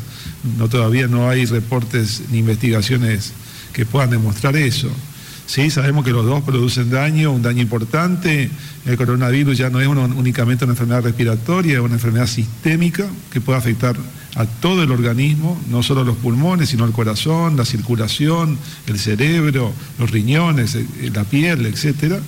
[0.57, 3.31] no, todavía no hay reportes ni investigaciones
[3.71, 4.89] que puedan demostrar eso.
[5.45, 8.51] Sí, sabemos que los dos producen daño, un daño importante.
[8.85, 13.57] El coronavirus ya no es únicamente una enfermedad respiratoria, es una enfermedad sistémica que puede
[13.57, 13.95] afectar
[14.35, 19.73] a todo el organismo, no solo los pulmones, sino el corazón, la circulación, el cerebro,
[19.97, 22.19] los riñones, eh, la piel, etcétera.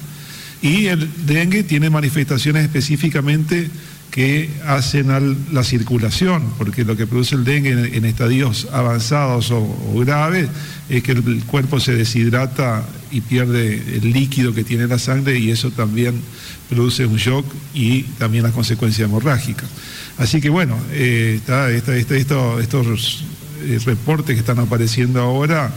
[0.62, 3.70] Y el dengue tiene manifestaciones específicamente
[4.12, 9.66] que hacen a la circulación, porque lo que produce el dengue en, estadios avanzados o,
[10.06, 10.50] graves
[10.90, 15.50] es que el, cuerpo se deshidrata y pierde el líquido que tiene la sangre y
[15.50, 16.22] eso también
[16.70, 19.70] produce un shock y también las consecuencias hemorrágicas.
[20.18, 21.40] Así que bueno, eh,
[21.96, 23.24] estos
[23.64, 25.72] eh, reportes que están apareciendo ahora,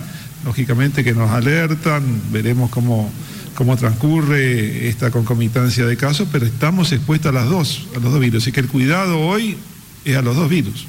[0.45, 3.13] lógicamente que nos alertan, veremos cómo
[3.55, 8.21] cómo transcurre esta concomitancia de casos, pero estamos expuestos a las dos, a los dos
[8.21, 8.43] virus.
[8.43, 9.57] Así que el cuidado hoy
[10.05, 10.87] es a los dos virus.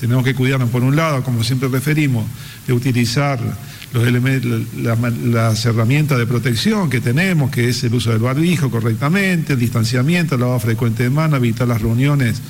[0.00, 2.24] Tenemos que cuidarnos, por un lado, como siempre referimos,
[2.66, 3.40] de utilizar
[3.92, 4.04] los
[5.24, 10.34] las herramientas de protección que tenemos, que es el uso del barbijo correctamente, el distanciamiento,
[10.34, 12.40] el lavado frecuente de manos, evitar las reuniones,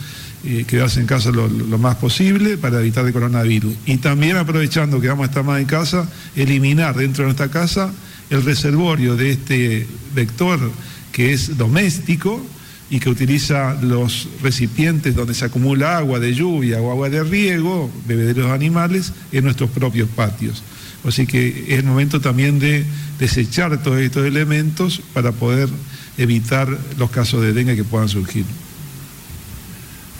[0.44, 3.72] eh, quedarse en casa lo, lo, más posible para evitar el coronavirus.
[3.86, 7.92] Y también aprovechando que vamos a estar más en casa, eliminar dentro de nuestra casa
[8.30, 10.58] el reservorio de este vector
[11.12, 12.44] que es doméstico
[12.90, 17.90] y que utiliza los recipientes donde se acumula agua de lluvia o agua de riego,
[18.06, 20.62] bebederos animales, en nuestros propios patios.
[21.04, 22.84] Así que es el momento también de
[23.18, 25.68] desechar todos estos elementos para poder
[26.16, 28.44] evitar los casos de dengue que puedan surgir.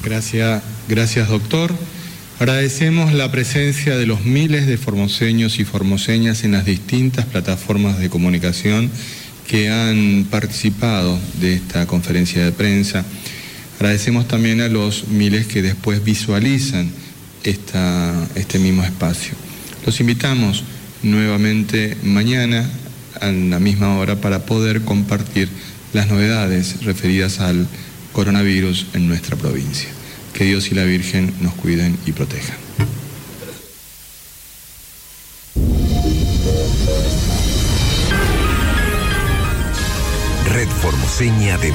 [0.03, 1.75] Gracias, gracias doctor.
[2.41, 8.09] Agradecemos la presencia de los miles de formoseños y formoseñas en las distintas plataformas de
[8.09, 8.93] comunicación
[9.49, 13.05] que han participado de esta conferencia de prensa.
[13.81, 16.93] Agradecemos también a los miles que después visualizan
[17.43, 19.35] este mismo espacio.
[19.85, 20.63] Los invitamos
[21.03, 22.71] nuevamente mañana
[23.21, 25.49] a la misma hora para poder compartir
[25.93, 27.67] las novedades referidas al
[28.13, 29.98] coronavirus en nuestra provincia.
[30.39, 32.57] Que Dios y la Virgen nos cuiden y protejan.
[40.55, 41.73] Red Formoseña de